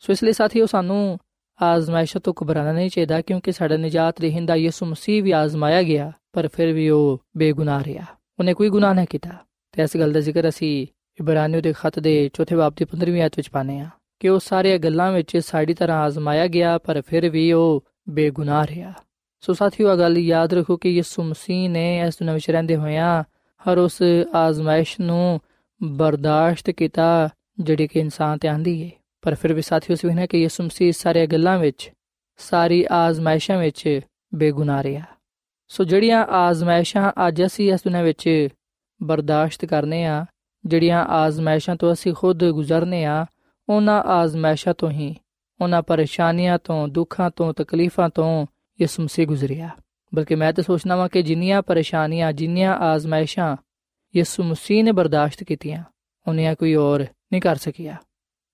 ਸੋ 0.00 0.12
ਇਸ 0.12 0.24
ਲਈ 0.24 0.32
ਸਾਥੀਓ, 0.32 0.66
ਸਾਨੂੰ 0.66 1.18
ਆਜ਼ਮਾਇਸ਼ਾਂ 1.62 2.20
ਤੋਂ 2.20 2.34
ਘਬਰਾਣਾ 2.42 2.72
ਨਹੀਂ 2.72 2.90
ਚਾਹੀਦਾ 2.90 3.20
ਕਿਉਂਕਿ 3.20 3.52
ਸਾਡਾ 3.52 3.76
ਨਜਾਤ 3.76 4.20
ਰਹਿੰਦਾ 4.20 4.54
ਯਿਸੂ 4.54 4.86
ਮਸੀਹ 4.86 5.22
ਵੀ 5.22 5.30
ਆਜ਼ਮਾਇਆ 5.30 5.82
ਗਿਆ, 5.82 6.12
ਪਰ 6.32 6.48
ਫਿਰ 6.48 6.72
ਵੀ 6.72 6.88
ਉਹ 6.88 7.22
ਬੇਗੁਨਾਹ 7.36 7.84
ਰਿਹਾ। 7.84 8.04
ਉਹਨੇ 8.38 8.54
ਕੋਈ 8.54 8.68
ਗੁਨਾਹ 8.68 8.94
ਨਹੀਂ 8.94 9.06
ਕੀਤਾ। 9.10 9.30
ਤੇ 9.72 9.82
ਇਸ 9.82 9.96
ਗੱਲ 9.96 10.12
ਦਾ 10.12 10.20
ਜ਼ਿਕਰ 10.20 10.48
ਅਸੀਂ 10.48 10.86
ਇਬਰਾਨੀਓ 11.20 11.60
ਦੇ 11.60 11.72
ਖੱਤ 11.72 11.98
ਦੇ 11.98 12.30
ਚੌਥੇ 12.32 12.56
ਬਾਬ 12.56 12.74
ਦੀ 12.76 12.84
15ਵੀਂ 12.84 13.22
ਆਇਤ 13.22 13.32
ਵਿੱਚ 13.36 13.50
ਪਾਨੇ 13.50 13.80
ਆ 13.80 13.88
ਕਿ 14.20 14.28
ਉਹ 14.28 14.40
ਸਾਰੇ 14.40 14.78
ਗੱਲਾਂ 14.78 15.12
ਵਿੱਚ 15.12 15.36
ਸਾਡੀ 15.36 15.74
ਤਰ੍ਹਾਂ 15.74 15.98
ਆਜ਼ਮਾਇਆ 15.98 16.46
ਗਿਆ, 16.46 16.78
ਪਰ 16.78 17.02
ਫਿਰ 17.06 17.30
ਵੀ 17.30 17.52
ਉਹ 17.52 17.84
ਬੇਗੁਨਾਹ 18.08 18.66
ਰਿਹਾ। 18.66 18.92
ਸੋ 19.40 19.52
ਸਾਥੀਓ 19.52 19.92
ਇਹ 19.92 19.98
ਗੱਲ 19.98 20.18
ਯਾਦ 20.18 20.54
ਰੱਖੋ 20.54 20.76
ਕਿ 20.76 20.90
ਯਿਸੂ 20.90 21.22
ਮਸੀਹ 21.22 21.70
ਨੇ 21.70 22.00
ਇਸ 22.00 22.14
ਦੁਨੀਆਂ 22.14 22.34
ਵਿੱਚ 22.34 22.50
ਰਹਿੰਦੇ 22.50 22.76
ਹੋਇਆਂ 22.76 23.24
ਹਰ 23.64 23.78
ਉਸ 23.78 24.02
ਆਜ਼ਮਾਇਸ਼ 24.34 25.00
ਨੂੰ 25.00 25.40
ਬਰਦਾਸ਼ਤ 25.82 26.70
ਕੀਤਾ, 26.70 27.28
ਜਿਹੜੀ 27.60 27.86
ਕਿ 27.86 28.00
ਇਨਸਾਨ 28.00 28.38
ਤੇ 28.38 28.48
ਆਂਦੀ 28.48 28.84
ਹੈ 28.84 28.90
ਪਰ 29.24 29.34
ਫਿਰ 29.34 29.54
ਵੀ 29.54 29.62
ਸਾਥੀਓ 29.62 29.96
ਸਵਿਨਾ 29.96 30.26
ਕਿ 30.26 30.38
ਯਿਸੂ 30.38 30.64
ਮਸੀਹ 30.64 30.92
ਸਾਰੇ 30.92 31.26
ਗੱਲਾਂ 31.26 31.58
ਵਿੱਚ, 31.58 31.92
ਸਾਰੀ 32.36 32.86
ਆਜ਼ਮਾਇਸ਼ਾਂ 32.90 33.58
ਵਿੱਚ 33.58 34.00
ਬੇਗੁਨਾਹ 34.34 34.82
ਰਿਹਾ। 34.82 35.04
ਸੋ 35.68 35.84
ਜਿਹੜੀਆਂ 35.84 36.24
ਆਜ਼ਮਾਇਸ਼ਾਂ 36.24 37.12
ਅੱਜ 37.28 37.42
ਅਸੀਂ 37.46 37.72
ਇਸ 37.72 37.80
ਦੁਨੀਆਂ 37.84 38.02
ਵਿੱਚ 38.02 38.48
ਬਰਦਾਸ਼ਤ 39.02 39.64
ਕਰਨੇ 39.64 40.04
ਆ, 40.04 40.26
ਜਿਹੜੀਆਂ 40.66 41.04
ਆਜ਼ਮਾਇਸ਼ਾਂ 41.04 41.76
ਤੋਂ 41.76 41.92
ਅਸੀਂ 41.92 42.14
ਖੁਦ 42.14 42.44
ਗੁਜ਼ਰਨੇ 42.50 43.04
ਆ, 43.04 43.26
ਉਹਨਾਂ 43.68 44.02
ਆਜ਼ਮਾਇਸ਼ਾਂ 44.02 44.74
ਤੋਂ 44.74 44.90
ਹੀ, 44.90 45.16
ਉਹਨਾਂ 45.60 45.82
ਪਰੇਸ਼ਾਨੀਆਂ 45.82 46.58
ਤੋਂ, 46.58 46.88
ਦੁੱਖਾਂ 46.88 47.30
ਤੋਂ, 47.30 47.54
ਤਕਲੀਫਾਂ 47.54 48.08
ਤੋਂ 48.08 48.46
ਯਿਸੂ 48.80 49.02
ਮਸੀਹ 49.02 49.26
ਗੁਜ਼ਰਿਆ। 49.26 49.70
ਬਲਕਿ 50.14 50.34
ਮੈਂ 50.34 50.52
ਤਾਂ 50.52 50.64
ਸੋਚਣਾ 50.64 50.96
ਵਾਂ 50.96 51.08
ਕਿ 51.08 51.22
ਜਿੰਨੀਆਂ 51.22 51.62
ਪਰੇਸ਼ਾਨੀਆਂ, 51.62 52.32
ਜਿੰਨੀਆਂ 52.32 52.74
ਆਜ਼ਮਾਇਸ਼ਾਂ 52.74 53.56
ਯਿਸੂ 54.16 54.42
ਮਸੀਹ 54.42 54.84
ਨੇ 54.84 54.92
ਬਰਦਾਸ਼ਤ 54.92 55.44
ਕੀਤੀਆਂ, 55.44 55.84
ਉਹਨੀਆਂ 56.28 56.54
ਕੋਈ 56.54 56.74
ਹੋਰ 56.74 57.00
ਨਹੀਂ 57.02 57.40
ਕਰ 57.40 57.56
ਸਕਿਆ। 57.56 57.96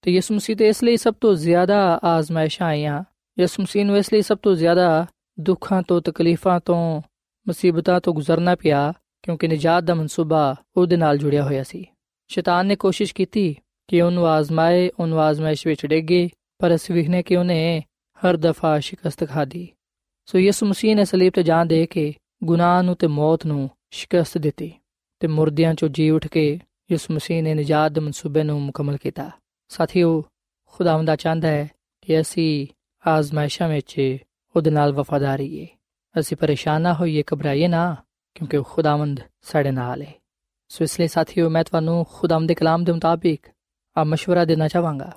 ਤੇ 0.05 0.11
ਯਿਸੂ 0.11 0.35
ਮਸੀਹ 0.35 0.57
ਤੇ 0.57 0.69
ਇਸ 0.69 0.83
ਲਈ 0.85 0.97
ਸਭ 0.97 1.15
ਤੋਂ 1.21 1.35
ਜ਼ਿਆਦਾ 1.35 1.79
ਆਜ਼ਮਾਇਸ਼ਾਂ 2.05 2.67
ਆਈਆਂ 2.67 3.03
ਯਿਸੂ 3.37 3.63
ਮਸੀਹ 3.63 3.85
ਨੂੰ 3.85 3.97
ਇਸ 3.97 4.13
ਲਈ 4.13 4.23
ਸਭ 4.23 4.39
ਤੋਂ 4.43 4.55
ਜ਼ਿਆਦਾ 4.55 5.07
ਦੁੱਖਾਂ 5.41 5.83
ਤੋਂ 5.83 6.01
ਤਕਲੀਫਾਂ 6.01 6.61
ਤੋਂ 6.61 7.01
ਮੁਸੀਬਤਾਂ 7.47 8.01
ਤੋਂ 8.01 8.15
ਗੁਜ਼ਰਨਾ 8.15 8.55
ਪਿਆ 8.55 8.93
ਕਿਉਂਕਿ 9.23 9.49
ਨਜਾਤ 9.49 9.85
ਦਾ 9.85 9.95
ਮਨਸੂਬਾ 9.95 10.55
ਉਹਦੇ 10.77 10.97
ਨਾਲ 10.97 11.19
ਜੁੜਿਆ 11.19 11.43
ਹੋਇਆ 11.43 11.63
ਸੀ 11.63 11.85
ਸ਼ੈਤਾਨ 12.31 12.67
ਨੇ 12.67 12.77
ਕੋਸ਼ਿਸ਼ 12.77 13.15
ਕੀਤੀ 13.15 13.55
ਕਿ 13.89 14.01
ਉਹਨੂੰ 14.03 14.27
ਆਜ਼ਮਾਏ 14.27 14.91
ਉਹਨੂੰ 14.99 15.21
ਆਜ਼ਮਾਇਸ਼ 15.21 15.67
ਵਿੱਚ 15.67 15.87
ਡੇਗੇ 15.87 16.29
ਪਰ 16.61 16.75
ਅਸੀਂ 16.75 16.95
ਵਿਖਨੇ 16.95 17.23
ਕਿ 17.23 17.37
ਉਹਨੇ 17.37 17.83
ਹਰ 18.19 18.37
ਦਫਾ 18.37 18.79
ਸ਼ਿਕਸਤ 18.81 19.25
ਖਾਦੀ 19.25 19.69
ਸੋ 20.29 20.39
ਯਿਸੂ 20.39 20.67
ਮਸੀਹ 20.67 20.97
ਨੇ 20.97 21.05
ਸਲੀਬ 21.05 21.33
ਤੇ 21.33 21.43
ਜਾਨ 21.43 21.69
ਦੇ 21.69 21.87
ਕੇ 21.87 22.13
ਗੁਨਾਹ 22.45 22.83
ਨੂੰ 22.83 22.97
ਤੇ 22.97 23.07
ਮੌਤ 23.07 23.47
ਨੂੰ 23.47 23.69
ਸ਼ਿਕਸਤ 23.91 24.39
ਦਿੱਤੀ 24.39 24.73
ਤੇ 25.21 25.27
ਮੁਰਦਿਆਂ 25.27 25.75
ਚੋਂ 25.75 25.89
ਜੀ 25.89 26.11
ਉੱਠ 26.11 26.27
ਕੇ 26.27 26.59
ਯਿਸੂ 26.93 27.15
ਮਸੀਹ 27.15 27.43
ਨੇ 27.43 27.55
ਨਜਾਤ 27.55 27.93
ਦੇ 27.93 28.01
ਮਨਸੂਬੇ 28.01 28.43
ਨੂੰ 28.43 28.61
ਮੁਕੰਮਲ 28.63 28.97
ਕੀਤਾ 28.97 29.31
ਸਾਥੀਓ 29.72 30.24
ਖੁਦਾਵੰਦਾ 30.66 31.16
ਚਾਹੁੰਦਾ 31.16 31.48
ਹੈ 31.48 31.70
ਕਿ 32.02 32.22
ਅਸੀਂ 32.22 32.68
ਆਜ਼ਮਾਇਸ਼ਾਂ 33.08 33.70
ਵਿੱਚ 33.70 34.18
ਉਹਦੇ 34.56 34.72
ਨਾਲ 34.72 34.94
ਵਫਾਦਾਰੀ 34.94 35.62
ਹੈ 35.62 35.68
ਅਸੀਂ 36.20 36.38
ਪਰੇਸ਼ਾਨ 36.38 36.82
ਨਾ 36.82 36.94
ਹੋਈਏ 36.94 37.24
ਘਬਰਾਈਏ 37.34 37.68
ਨਾ 37.68 37.96
ਕਿਉਂਕਿ 38.36 38.58
ਉਹ 38.58 38.64
ਖੁਦਾਵੰਦ 38.64 39.20
ਸਾਡੇ 39.42 39.72
ਨਾਲ 39.72 40.02
ਹੈ 40.02 40.14
ਸੋ 40.70 40.84
ਇਸ 40.84 41.00
ਲਈ 41.00 41.08
ਸਾਥੀਓ 41.08 41.50
ਮੈਂ 41.50 41.64
ਤੁਹਾਨੂੰ 41.64 42.06
ਖੁਦਾਵੰਦ 42.12 42.48
ਦੇ 42.48 42.56
ਕਲਾਮ 42.56 42.84
ਦੇ 42.84 42.92
ਮੁਤਾਬਿਕ 42.92 43.48
ਆ 43.96 44.04
مشورہ 44.04 44.46
ਦੇਣਾ 44.46 44.68
ਚਾਹਾਂਗਾ 44.68 45.12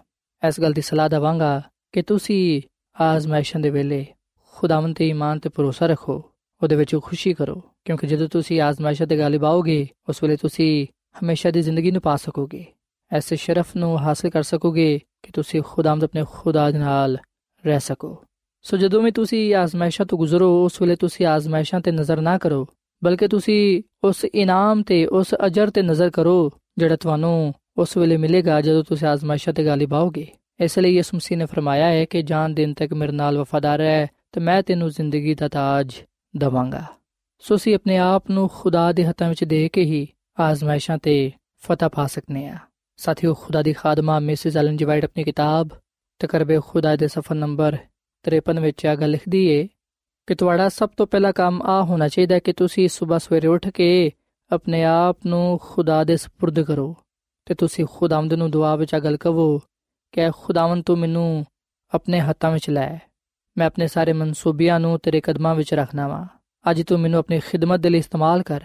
ਇਸ 0.48 0.60
ਗੱਲ 0.60 0.72
ਦੀ 0.72 0.80
ਸਲਾਹ 0.80 1.08
ਦਵਾਂਗਾ 1.08 1.62
ਕਿ 1.92 2.02
ਤੁਸੀਂ 2.02 2.62
ਆਜ਼ਮਾਇਸ਼ਾਂ 2.96 3.60
ਦੇ 3.60 3.70
ਵੇਲੇ 3.70 4.06
ਖੁਦਾਵੰਦ 4.54 4.96
ਤੇ 4.96 5.08
ਈਮਾਨ 5.08 5.38
ਤੇ 5.38 5.48
ਭਰੋਸਾ 5.48 5.86
ਰੱਖੋ 5.86 6.22
ਉਹਦੇ 6.62 6.76
ਵਿੱਚ 6.76 6.96
ਖੁਸ਼ੀ 6.96 7.34
ਕਰੋ 7.34 7.62
ਕਿਉਂਕਿ 7.84 8.06
ਜਦੋਂ 8.06 8.28
ਤੁਸੀਂ 8.28 8.60
ਆਜ਼ਮਾਇਸ਼ਾਂ 8.60 9.06
ਤੇ 9.06 9.18
ਗਾਲਿਬ 9.18 9.44
ਆਓਗੇ 9.44 9.86
ਉਸ 10.08 10.22
ਵੇਲੇ 10.22 10.36
ਤੁਸੀਂ 10.36 10.86
ਹਮੇਸ਼ਾ 11.22 11.50
ਦੀ 11.50 11.62
ਜ਼ਿੰਦਗੀ 11.62 11.90
ਨੂੰ 11.90 12.02
ਪਾ 12.02 12.16
ਸਕੋਗੇ 12.16 12.64
ਐਸੇ 13.13 13.35
ਸ਼ਰਫ 13.35 13.75
ਨੂੰ 13.75 13.97
ਹਾਸਲ 13.99 14.29
ਕਰ 14.29 14.43
ਸਕੋਗੇ 14.43 14.99
ਕਿ 15.23 15.31
ਤੁਸੀਂ 15.31 15.61
ਖੁਦਾਵੰਦ 15.61 16.03
ਆਪਣੇ 16.03 16.23
ਖੁਦਾ 16.31 16.69
ਦੇ 16.71 16.77
ਨਾਲ 16.77 17.17
ਰਹਿ 17.63 17.79
ਸਕੋ 17.79 18.15
ਸੋ 18.65 18.77
ਜਦੋਂ 18.77 19.01
ਵੀ 19.01 19.11
ਤੁਸੀਂ 19.11 19.43
ਆਜ਼ਮਾਇਸ਼ਾਂ 19.55 20.05
ਤੋਂ 20.05 20.17
ਗੁਜ਼ਰੋ 20.17 20.47
ਉਸ 20.65 20.81
ਵੇਲੇ 20.81 20.95
ਤੁਸੀਂ 20.95 21.25
ਆਜ਼ਮਾਇਸ਼ਾਂ 21.25 21.79
ਤੇ 21.81 21.91
ਨਜ਼ਰ 21.91 22.21
ਨਾ 22.21 22.37
ਕਰੋ 22.37 22.65
ਬਲਕਿ 23.01 23.27
ਤੁਸੀਂ 23.27 23.81
ਉਸ 24.03 24.25
ਇਨਾਮ 24.25 24.81
ਤੇ 24.83 25.05
ਉਸ 25.05 25.33
ਅਜਰ 25.45 25.69
ਤੇ 25.69 25.81
ਨਜ਼ਰ 25.81 26.09
ਕਰੋ 26.09 26.51
ਜਿਹੜਾ 26.77 26.95
ਤੁਹਾਨੂੰ 26.95 27.53
ਉਸ 27.77 27.97
ਵੇਲੇ 27.97 28.17
ਮਿਲੇਗਾ 28.17 28.59
ਜਦੋਂ 28.61 28.83
ਤੁਸੀਂ 28.83 29.07
ਆਜ਼ਮਾਇਸ਼ਾਂ 29.07 29.53
ਤੇ 29.53 29.65
ਗਾਲਿਬ 29.65 29.93
ਆਓਗੇ 29.93 30.27
ਇਸ 30.59 30.79
ਲਈ 30.79 30.95
ਯਿਸੂ 30.95 31.17
ਮਸੀਹ 31.17 31.37
ਨੇ 31.37 31.45
ਫਰਮਾਇਆ 31.45 31.85
ਹੈ 31.85 32.03
ਕਿ 32.05 32.21
ਜਾਨ 32.21 32.53
ਦਿਨ 32.53 32.73
ਤੱਕ 32.73 32.93
ਮੇਰੇ 32.93 33.11
ਨਾਲ 33.11 33.37
ਵਫਾਦਾਰ 33.37 33.81
ਹੈ 33.81 34.07
ਤੇ 34.31 34.41
ਮੈਂ 34.41 34.61
ਤੈਨੂੰ 34.63 34.89
ਜ਼ਿੰਦਗੀ 34.89 35.33
ਦਾ 35.35 35.47
ਤਾਜ 35.47 35.93
ਦਵਾਂਗਾ 36.33 36.85
ਸੋ 37.43 37.55
ਅਸੀਂ 37.55 37.75
ਆਪਣੇ 37.75 37.97
ਆਪ 37.97 38.29
ਨੂੰ 38.31 38.49
ਖੁਦਾ 38.49 38.91
ਦੇ 38.91 39.05
ਹੱਥਾਂ 39.05 39.29
ਵਿੱਚ 39.29 39.43
ਦੇ 39.43 39.67
ਕੇ 39.69 39.83
ਹੀ 39.83 40.07
ਆਜ਼ਮਾਇਸ਼ਾਂ 40.39 40.97
ਤੇ 40.97 41.31
ਫਤਹ 41.63 41.89
ਪਾ 41.89 42.05
ਸਕਨੇ 42.07 42.47
ਆ 42.47 42.57
ਸਾਥੀਓ 42.96 43.34
ਖੁਦਾ 43.34 43.62
ਦੀ 43.62 43.72
ਖਾਦਮਾ 43.72 44.18
ਮਿਸਿਸ 44.18 44.56
ਐਲਨ 44.56 44.76
ਜੀ 44.76 44.84
ਵਾਈਟ 44.84 45.04
ਆਪਣੀ 45.04 45.24
ਕਿਤਾਬ 45.24 45.68
ਤਕਰਬੇ 46.18 46.60
ਖੁਦਾ 46.66 46.96
ਦੇ 46.96 47.08
ਸਫਾ 47.08 47.34
ਨੰਬਰ 47.34 47.76
53 48.30 48.60
ਵਿੱਚ 48.60 48.86
ਆ 48.86 48.94
ਗੱਲ 48.94 49.10
ਲਿਖਦੀ 49.10 49.46
ਏ 49.46 49.68
ਕਿ 50.26 50.34
ਤੁਹਾਡਾ 50.34 50.68
ਸਭ 50.68 50.88
ਤੋਂ 50.96 51.06
ਪਹਿਲਾ 51.06 51.32
ਕੰਮ 51.32 51.62
ਆ 51.62 51.82
ਹੋਣਾ 51.82 52.08
ਚਾਹੀਦਾ 52.08 52.38
ਕਿ 52.38 52.52
ਤੁਸੀਂ 52.52 52.88
ਸਵੇਰ 52.88 53.18
ਸਵੇਰੇ 53.18 53.46
ਉੱਠ 53.46 53.68
ਕੇ 53.68 54.10
ਆਪਣੇ 54.52 54.84
ਆਪ 54.84 55.18
ਨੂੰ 55.26 55.60
ਖੁਦਾ 55.62 56.04
ਦੇ 56.04 56.14
سپرد 56.14 56.64
ਕਰੋ 56.64 56.96
ਤੇ 57.46 57.54
ਤੁਸੀਂ 57.54 57.86
ਖੁਦਾਵੰਦ 57.92 58.34
ਨੂੰ 58.34 58.50
ਦੁਆ 58.50 58.76
ਵਿੱਚ 58.76 58.94
ਆ 58.94 58.98
ਗੱਲ 58.98 59.16
ਕਹੋ 59.16 59.58
ਕਿ 60.12 60.30
ਖੁਦਾਵੰਦ 60.30 60.84
ਤੂੰ 60.84 60.98
ਮੈਨੂੰ 60.98 61.44
ਆਪਣੇ 61.94 62.20
ਹੱਥਾਂ 62.20 62.50
ਵਿੱਚ 62.50 62.70
ਲੈ 62.70 62.98
ਮੈਂ 63.58 63.66
ਆਪਣੇ 63.66 63.86
ਸਾਰੇ 63.86 64.12
ਮਨਸੂਬਿਆਂ 64.12 64.80
ਨੂੰ 64.80 64.98
ਤੇਰੇ 64.98 65.20
ਕਦਮਾਂ 65.20 65.54
ਵਿੱਚ 65.54 65.74
ਰੱਖਣਾ 65.74 66.08
ਵਾਂ 66.08 66.26
ਅੱਜ 66.70 66.82
ਤੂੰ 66.82 67.00
ਮੈਨੂੰ 67.00 67.18
ਆਪਣੀ 67.18 67.40
ਖਿਦਮਤ 67.40 67.80
ਦੇ 67.80 67.90
ਲਈ 67.90 67.98
ਇਸਤੇਮਾਲ 67.98 68.42
ਕਰ 68.42 68.64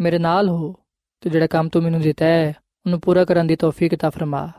ਮੇਰੇ 0.00 0.18
ਨਾਲ 0.18 0.48
ਹੋ 0.48 0.74
ਤੇ 1.20 1.30
ਜਿਹੜਾ 1.30 1.46
ਕੰਮ 1.46 1.68
ਤੂੰ 1.68 1.82
ਮੈਨੂੰ 1.82 2.00
ਦਿੱਤਾ 2.00 2.24
ਹੈ 2.24 2.56
ਉਹਨੂੰ 2.85 3.01
ਪੂਰਾ 3.01 3.25
ਕਰਨ 3.25 3.47
ਦੀ 3.47 3.55
ਤੌਫੀਕ 3.55 3.95
ਤਾ 3.95 4.09
ਫਰਮਾ। 4.09 4.51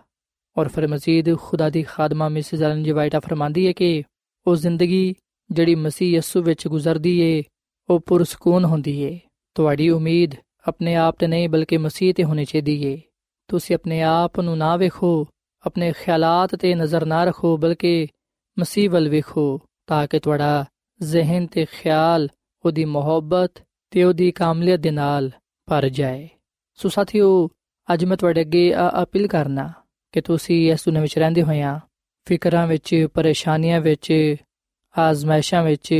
ਔਰ 0.59 0.69
ਫਿਰ 0.69 0.89
ਮਜ਼ੀਦ 0.89 1.39
ਖੁਦਾ 1.39 1.71
ਦੀ 1.71 1.83
ਖਾਦਮਾ 1.83 2.29
ਮਿਸਿਸ 2.29 2.63
ਐਲਨ 2.63 2.83
ਜੀ 2.83 2.91
ਵਾਈਟਾ 2.91 3.21
ਫਰਮਾਂਦੀ 3.21 3.67
ਹੈ 3.67 3.73
ਕਿ 3.73 4.03
ਉਹ 4.47 4.57
ਜ਼ਿੰਦਗੀ 4.57 5.15
ਜਿਹੜੀ 5.51 5.75
ਮਸੀਹ 5.75 6.17
ਯਸੂ 6.17 6.43
ਵਿੱਚ 6.43 6.69
ਗੁਜ਼ਰਦੀ 6.69 7.19
ਏ, 7.19 7.43
ਉਹ 7.91 8.01
ਪੁਰਸਕੂਨ 8.01 8.65
ਹੁੰਦੀ 8.65 9.03
ਏ। 9.03 9.21
ਤੁਹਾਡੀ 9.55 9.91
ਉਮੀਦ 9.91 10.31
ਆਪਣੇ 10.69 10.95
ਆਪ 10.95 11.17
ਤੇ 11.19 11.27
ਨਹੀਂ 11.27 11.49
ਬਲਕਿ 11.49 11.79
ਮਸੀਹ 11.79 12.15
ਤੇ 12.15 12.25
ਹੋਣੀ 12.25 12.45
ਚਾਹੀਦੀ 12.45 12.87
ਏ। 12.87 13.01
ਤੁਸੀਂ 13.49 13.77
ਆਪਣੇ 13.77 14.03
ਆਪ 14.03 14.41
ਨੂੰ 14.41 14.59
ਨਾ 14.59 14.77
ਵੇਖੋ, 14.77 15.27
ਆਪਣੇ 15.67 15.93
ਖਿਆਲਾਤ 15.93 16.55
ਤੇ 16.55 16.75
ਨਜ਼ਰ 16.75 17.07
ਨਾ 17.07 17.25
ਰੱਖੋ, 17.25 17.57
ਬਲਕਿ 17.57 18.07
ਮਸੀਹ 18.59 18.91
ਵੱਲ 18.91 19.09
ਵੇਖੋ, 19.09 19.61
ਤਾਂ 19.87 20.07
ਕਿ 20.07 20.19
ਤੁਹਾਡਾ 20.19 20.65
ਜ਼ਿਹਨ 21.03 21.47
ਤੇ 21.47 21.65
ਖਿਆਲ 21.65 22.29
ਉਹਦੀ 22.65 22.85
ਮੁਹੱਬਤ 22.85 23.53
ਤੇ 23.91 24.05
ਉਹਦੀ 24.05 24.31
ਕਾਮਲੀਅਤ 24.31 24.81
ਦੇ 24.81 24.91
ਨਾਲ 24.91 25.31
ਭਰ 25.67 25.89
ਜਾਏ। 25.89 26.29
ਸੋ 26.75 26.89
ਸਾਥੀਓ 26.89 27.49
ਅੱਜ 27.94 28.06
ਮੈਂ 28.06 28.18
ਤੁਹਾਡੇ 28.18 28.42
ਅੱਗੇ 28.42 28.74
ਅਪੀਲ 29.04 29.28
ਕਰਨਾ 29.28 29.72
ਕਿ 30.12 30.22
ਤੁਸੀਂ 30.22 30.72
ਇਸ 30.72 30.86
ਦੁਨੀਆਂ 30.86 31.02
ਵਿੱਚ 31.02 31.18
ਰਹਿੰਦੇ 31.20 31.44
ਹੋਇਆਂ 31.44 31.80
ਫਿਕਰਾਂ 32.28 32.68
ਵਿੱਚ 32.68 33.08
ਪਰੇਸ਼ਾਨੀਆਂ 33.14 33.82
ਵਿੱਚ 33.82 34.12
ਆਜ਼ਮਾਇਸ਼ਾਂ 34.96 35.64
ਵਿੱਚ 35.64 35.94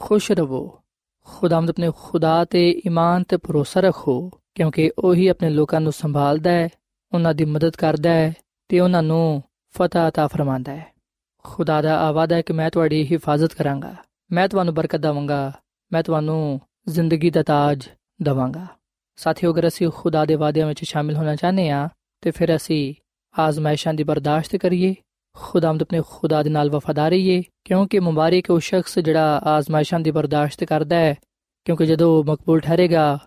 ਖੁਸ਼ 0.00 0.30
ਰਹੋ 0.32 0.80
ਖੁਦਾਵੰਦ 1.28 1.70
ਆਪਣੇ 1.70 1.90
ਖੁਦਾ 1.98 2.44
ਤੇ 2.44 2.68
ਈਮਾਨ 2.86 3.22
ਤੇ 3.22 3.36
ਭਰੋਸਾ 3.36 3.80
ਰੱਖੋ 3.80 4.30
ਕਿਉਂਕਿ 4.54 4.90
ਉਹੀ 4.98 5.26
ਆਪਣੇ 5.26 5.50
ਲੋਕਾਂ 5.50 5.80
ਨੂੰ 5.80 5.92
ਸੰਭਾਲਦਾ 5.92 6.50
ਹੈ 6.50 6.68
ਉਹਨਾਂ 7.12 7.34
ਦੀ 7.34 7.44
ਮਦਦ 7.44 7.76
ਕਰਦਾ 7.76 8.10
ਹੈ 8.10 8.32
ਤੇ 8.68 8.80
ਉਹਨਾਂ 8.80 9.02
ਨੂੰ 9.02 9.42
ਫਤਹ 9.74 9.98
عطا 9.98 10.28
ਫਰਮਾਉਂਦਾ 10.28 10.72
ਹੈ 10.72 10.92
ਖੁਦਾ 11.44 11.82
ਦਾ 11.82 11.98
ਆਵਾਦਾ 11.98 12.36
ਹੈ 12.36 12.42
ਕਿ 12.42 12.52
ਮੈਂ 12.52 12.70
ਤੁਹਾਡੀ 12.70 13.06
ਹਿਫਾਜ਼ਤ 13.12 13.54
ਕਰਾਂਗਾ 13.54 13.94
ਮੈਂ 14.30 14.48
ਤੁਹਾਨੂੰ 14.48 14.74
ਬਰਕਤ 14.74 15.00
ਦਵਾਂਗਾ 15.00 15.52
ਮੈਂ 15.92 16.02
ਤੁਹਾਨੂੰ 16.02 16.60
ਜ਼ਿੰਦਗੀ 16.88 17.30
ਦਾ 17.30 17.42
ਤਾਜ 17.42 17.88
ਦਵਾਂਗਾ 18.22 18.66
ਸਾਥੀਓ, 19.15 19.51
ਅਗਰ 19.51 19.67
ਅਸੀਂ 19.67 19.89
ਖੁਦਾ 19.95 20.25
ਦੇ 20.25 20.35
ਵਾਅਦਿਆਂ 20.35 20.67
ਵਿੱਚ 20.67 20.83
ਸ਼ਾਮਿਲ 20.83 21.15
ਹੋਣਾ 21.15 21.35
ਚਾਹੁੰਦੇ 21.35 21.69
ਹਾਂ, 21.69 21.89
ਤੇ 22.21 22.31
ਫਿਰ 22.31 22.55
ਅਸੀਂ 22.55 22.93
ਆਜ਼ਮਾਇਸ਼ਾਂ 23.39 23.93
ਦੀ 23.93 24.03
ਬਰਦਾਸ਼ਤ 24.03 24.55
ਕਰੀਏ, 24.55 24.95
ਖੁਦਾਮਦ 25.35 25.81
ਆਪਣੇ 25.81 26.01
ਖੁਦਾ 26.09 26.43
ਦੇ 26.43 26.49
ਨਾਲ 26.49 26.69
ਵਫਾਦਾਰ 26.69 27.09
ਰਹੀਏ, 27.09 27.43
ਕਿਉਂਕਿ 27.65 27.99
ਮੁਬਾਰਕ 27.99 28.49
ਉਹ 28.49 28.59
ਸ਼ਖਸ 28.59 28.99
ਜਿਹੜਾ 28.99 29.41
ਆਜ਼ਮਾਇਸ਼ਾਂ 29.43 29.99
ਦੀ 29.99 30.11
ਬਰਦਾਸ਼ਤ 30.11 30.63
ਕਰਦਾ 30.63 30.95
ਹੈ, 30.95 31.15
ਕਿਉਂਕਿ 31.65 31.85
ਜਦੋਂ 31.85 32.19
ਉਹ 32.19 32.23
ਮਕਬੂਲ 32.23 32.59
ਠਹਿਰੇਗਾ, 32.59 33.19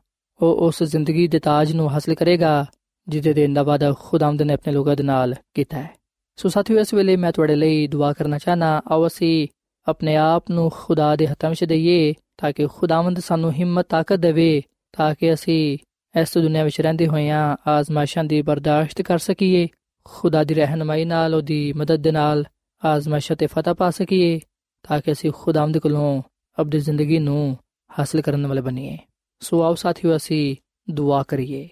ਉਹ 0.42 0.66
ਉਸ 0.66 0.82
ਜ਼ਿੰਦਗੀ 0.82 1.28
ਦੇ 1.28 1.38
ਤਾਜ 1.38 1.72
ਨੂੰ 1.72 1.90
ਹਾਸਲ 1.90 2.14
ਕਰੇਗਾ, 2.14 2.66
ਜਿਹਦੇ 3.08 3.32
ਦੇਣ 3.32 3.54
ਦਾ 3.54 3.62
ਵਾਅਦਾ 3.62 3.92
ਖੁਦਾਮਦ 3.92 4.42
ਨੇ 4.42 4.54
ਆਪਣੇ 4.54 4.72
ਲੋਕਾਂ 4.72 4.96
ਦੇ 4.96 5.02
ਨਾਲ 5.02 5.34
ਕੀਤਾ 5.54 5.78
ਹੈ। 5.78 5.94
ਸੋ 6.36 6.48
ਸਾਥੀਓ, 6.48 6.78
ਇਸ 6.78 6.94
ਵੇਲੇ 6.94 7.16
ਮੈਂ 7.16 7.32
ਤੁਹਾਡੇ 7.32 7.54
ਲਈ 7.54 7.86
ਦੁਆ 7.86 8.12
ਕਰਨਾ 8.12 8.38
ਚਾਹਨਾ 8.38 8.82
ਆਓ 8.90 9.06
ਅਸੀਂ 9.06 9.48
ਆਪਣੇ 9.88 10.16
ਆਪ 10.16 10.50
ਨੂੰ 10.50 10.70
ਖੁਦਾ 10.74 11.16
ਦੇ 11.16 11.26
ਹੱਥਾਂ 11.26 11.50
ਵਿੱਚ 11.50 11.64
ਦਈਏ, 11.64 12.14
ਤਾਂ 12.38 12.52
ਕਿ 12.52 12.66
ਖੁਦਾਵੰਦ 12.66 13.18
ਸਾਨੂੰ 13.18 13.52
ਹਿੰਮਤ, 13.52 13.86
ਤਾਕਤ 13.88 14.16
ਦੇਵੇ 14.16 14.62
ਤਾਂ 14.96 15.14
ਕਿ 15.14 15.34
ਅਸੀਂ 15.34 15.78
ਇਸ 16.20 16.38
ਦੁਨੀਆਂ 16.38 16.64
ਵਿੱਚ 16.64 16.80
ਰਹਿੰਦੇ 16.80 17.06
ਹੋਇਆਂ 17.06 17.56
ਆਜ਼ਮਾਇਸ਼ਾਂ 17.66 18.24
ਦੀ 18.24 18.42
ਬਰਦਾਸ਼ਤ 18.42 19.02
ਕਰ 19.02 19.18
ਸਕੀਏ, 19.18 19.68
ਖੁਦਾ 20.04 20.44
ਦੀ 20.44 20.54
ਰਹਿਨਮਾਈ 20.54 21.04
ਨਾਲ 21.04 21.34
ਉਹਦੀ 21.34 21.72
ਮਦਦ 21.72 21.96
ਦੇ 21.96 22.10
ਨਾਲ 22.10 22.44
ਆਜ਼ਮਾਇਸ਼ਾਂ 22.84 23.36
ਤੇ 23.36 23.46
ਫਤਹ 23.46 23.70
ਪਾ 23.70 23.90
ਸਕੀਏ, 23.90 24.40
ਤਾਂ 24.88 25.00
ਕਿ 25.00 25.12
ਅਸੀਂ 25.12 25.32
ਖੁਦਾਵੰਦ 25.34 25.78
ਕੋਲੋਂ 25.78 26.22
ਆਪਣੀ 26.58 26.78
ਜ਼ਿੰਦਗੀ 26.78 27.18
ਨੂੰ 27.18 27.58
ਹਾਸਲ 27.98 28.20
ਕਰਨ 28.20 28.46
ਵਾਲੇ 28.46 28.60
ਬਣੀਏ। 28.60 28.98
ਸੋ 29.40 29.62
ਆਓ 29.62 29.74
ਸਾਥੀਓ, 29.74 30.16
ਅਸੀਂ 30.16 30.56
ਦੁਆ 30.90 31.22
ਕਰੀਏ। 31.22 31.68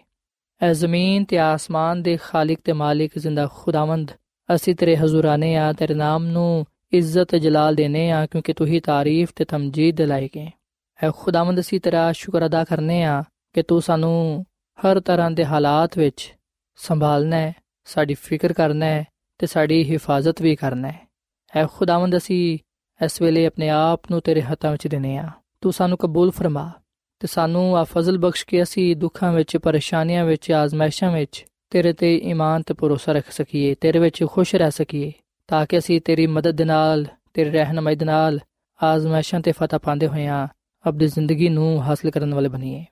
ਐ 0.63 0.73
ਜ਼ਮੀਨ 0.73 1.25
ਤੇ 1.25 1.39
ਆਸਮਾਨ 1.39 2.03
ਦੇ 2.03 2.19
ਖਾਲਕ 2.23 2.59
ਤੇ 2.65 2.73
ਮਾਲਿਕ 2.73 3.19
ਜ਼ਿੰਦਾ 3.19 3.49
ਖੁਦਾਵੰਦ, 3.55 4.11
ਅਸੀਂ 4.55 4.75
ਤੇਰੇ 4.75 4.97
ਹਜ਼ੂਰਾਨੇ 4.97 5.57
ਆ, 5.57 5.73
ਤੇਰੇ 5.73 5.95
ਨਾਮ 5.95 6.27
ਨੂੰ 6.27 6.67
ਇੱਜ਼ਤ 6.93 7.37
ਜਲਾਲ 7.37 7.75
ਦੇਨੇ 7.75 8.11
ਆ, 8.11 8.27
ਕਿਉਂਕਿ 8.27 8.53
ਤੂੰ 8.53 8.67
ਹੀ 8.67 8.81
ਤਾਰੀਫ 8.81 9.33
ਤੇ 9.37 9.45
ਤਮਜੀਦ 9.45 9.97
ਦੇ 9.97 10.07
ਲਾਇਕ 10.07 10.39
ਐ 11.03 11.11
ਖੁਦਾਵੰਦ 11.11 11.61
ਅਸੀਂ 11.61 11.81
ਤੇਰਾ 11.81 12.13
ਸ਼ੁਕਰ 12.13 12.47
ਅਦਾ 12.47 12.65
ਕਰਨੇ 12.65 13.03
ਆ 13.05 13.23
ਕਿ 13.53 13.63
ਤੂੰ 13.63 13.83
ਸਾਨੂੰ 13.83 14.47
ਹਰ 14.79 15.01
ਤਰ੍ਹਾਂ 15.01 15.31
ਦੇ 15.31 15.45
ਹਾਲਾਤ 15.45 15.99
ਵਿੱਚ 15.99 16.35
ਸੰਭਾਲਣਾ 16.77 17.37
ਹੈ, 17.37 17.53
ਸਾਡੀ 17.85 18.15
ਫਿਕਰ 18.15 18.53
ਕਰਨਾ 18.53 18.87
ਹੈ 18.87 19.05
ਤੇ 19.39 19.47
ਸਾਡੀ 19.47 19.91
ਹਿਫਾਜ਼ਤ 19.91 20.43
ਵੀ 20.43 20.57
ਕਰਨਾ 20.57 20.89
ਹੈ। 20.89 21.01
ਐ 21.57 21.67
ਖੁਦਾਵੰਦ 21.67 22.17
ਅਸੀਂ 22.17 22.59
ਇਸ 23.05 23.23
ਵੇਲੇ 23.23 23.47
ਆਪਣੇ 23.47 23.69
ਆਪ 23.69 24.11
ਨੂੰ 24.11 24.21
ਤੇਰੇ 24.21 24.43
ਹੱਥਾਂ 24.43 24.73
ਵਿੱਚ 24.73 24.87
ਦੇਨੇ 24.89 25.17
ਆ 25.19 25.31
ਤੂੰ 25.61 25.73
ਸਾਨੂੰ 25.73 25.99
ਕਬੂਲ 25.99 26.31
ਫਰਮਾ 26.31 26.71
ਤੇ 27.21 27.27
ਸਾਨੂੰ 27.27 27.77
ਆ 27.79 27.85
ਫਜ਼ਲ 27.85 28.19
ਬਖਸ਼ 28.19 28.47
ਕੇ 28.47 28.63
ਅਸੀਂ 28.63 28.97
ਦੁੱਖਾਂ 28.97 29.33
ਵਿੱਚ, 29.33 29.57
ਪਰੇਸ਼ਾਨੀਆਂ 29.57 30.25
ਵਿੱਚ, 30.25 30.51
ਆਜ਼ਮਾਇਸ਼ਾਂ 30.51 31.13
ਵਿੱਚ 31.13 31.45
ਤੇਰੇ 31.71 31.93
ਤੇ 31.93 32.17
ਈਮਾਨ 32.17 32.63
ਤੇ 32.63 32.75
ਭਰੋਸਾ 32.75 33.13
ਰੱਖ 33.13 33.31
ਸਕੀਏ, 33.31 33.75
ਤੇਰੇ 33.75 33.99
ਵਿੱਚ 33.99 34.25
ਖੁਸ਼ 34.25 34.55
ਰਹਿ 34.55 34.71
ਸਕੀਏ 34.71 35.13
ਤਾਂ 35.49 35.67
ਕਿ 35.67 35.79
ਅਸੀਂ 35.79 36.01
ਤੇਰੀ 36.01 36.27
ਮਦਦ 36.27 36.51
ਦੇ 36.51 36.65
ਨਾਲ, 36.65 37.07
ਤੇਰੀ 37.35 37.51
ਰਹਿਨਮਾਈ 37.51 37.97
ਦੇ 37.97 38.05
ਨਾਲ 38.05 38.41
ਆਜ਼ਮਾਇਸ਼ਾਂ 38.83 39.41
ਤੇ 39.41 39.53
ਫਤਹ 39.53 39.77
ਪਾਉਂਦੇ 39.77 40.07
ਹੋਇਆਂ 40.07 40.49
ਆਪਣੀ 40.87 41.07
ਜ਼ਿੰਦਗੀ 41.07 41.49
ਨੂੰ 41.49 41.83
ਹਾਸਲ 41.83 42.11
ਕਰਨ 42.11 42.35
ਵਾਲੇ 42.35 42.49
ਬਣੀਏ। 42.49 42.85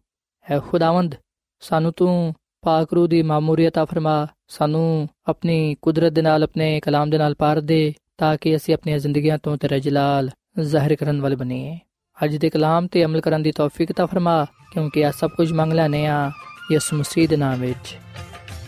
ਹੈ 0.51 0.61
ਖੁਦਾਵੰਦ, 0.61 1.15
ਸਾਨੂੰ 1.61 1.93
ਤੂੰ 1.97 2.35
ਪਾਕ 2.63 2.93
ਰੂਹ 2.93 3.09
ਦੀ 3.09 3.23
ਮਾਮੂਰੀਅਤ 3.23 3.79
ਆ 3.79 3.85
ਫਰਮਾ, 3.85 4.27
ਸਾਨੂੰ 4.49 5.09
ਆਪਣੀ 5.29 5.77
ਕੁਦਰਤ 5.83 6.13
ਦੇ 6.13 6.23
ਨਾਲ, 6.23 6.43
ਆਪਣੇ 6.43 6.81
ਕਲਾਮ 6.81 7.11
ਦੇ 7.11 7.19
ਨਾਲ 7.19 7.35
ਪਾਰ 7.35 7.61
ਦੇ, 7.61 7.95
ਤਾਂ 8.19 8.37
ਕਿ 8.41 8.57
ਅਸੀਂ 8.57 8.75
ਆਪਣੀਆਂ 8.75 8.99
ਜ਼ਿੰਦਗੀਆਂ 8.99 9.39
ਤੋਂ 9.39 9.57
ਤੇਰਾ 9.57 9.79
ਜਲਾਲ 9.79 10.31
ਜ਼ਾਹਿਰ 10.61 10.97
ਕਰਨ 10.97 11.21
ਵਾਲੇ 11.21 11.37
ਬਣੀਏ। 11.37 11.79
ਅੱਜ 12.25 12.37
ਦੇ 12.37 12.51
ਕਲਾਮ 12.51 12.87
ਤੇ 12.87 13.05
ਅਮਲ 13.05 13.21
ਕਰਨ 13.21 13.43
ਦੀ 13.43 13.53
ਤੌਫੀਕ 13.53 13.93
ਤਾ 13.93 14.07
ਫਰਮਾ, 14.07 14.45
ਕਿਉਂਕਿ 14.45 15.07
ਆ 15.07 15.11
ਸਭ 15.11 15.31
ਕੁਝ 15.31 15.53
ਮੰਗ 15.53 15.73
ਲੈਨੇ 15.73 16.07
ਆ 16.07 16.31
ਯਿਸੂ 16.73 16.97
ਮਸੀਹ 16.97 17.29
ਦੇ 17.29 17.37
ਨਾਮ 17.37 17.61
ਵਿੱਚ। 17.61 17.97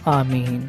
ਆਮੀਨ। 0.07 0.69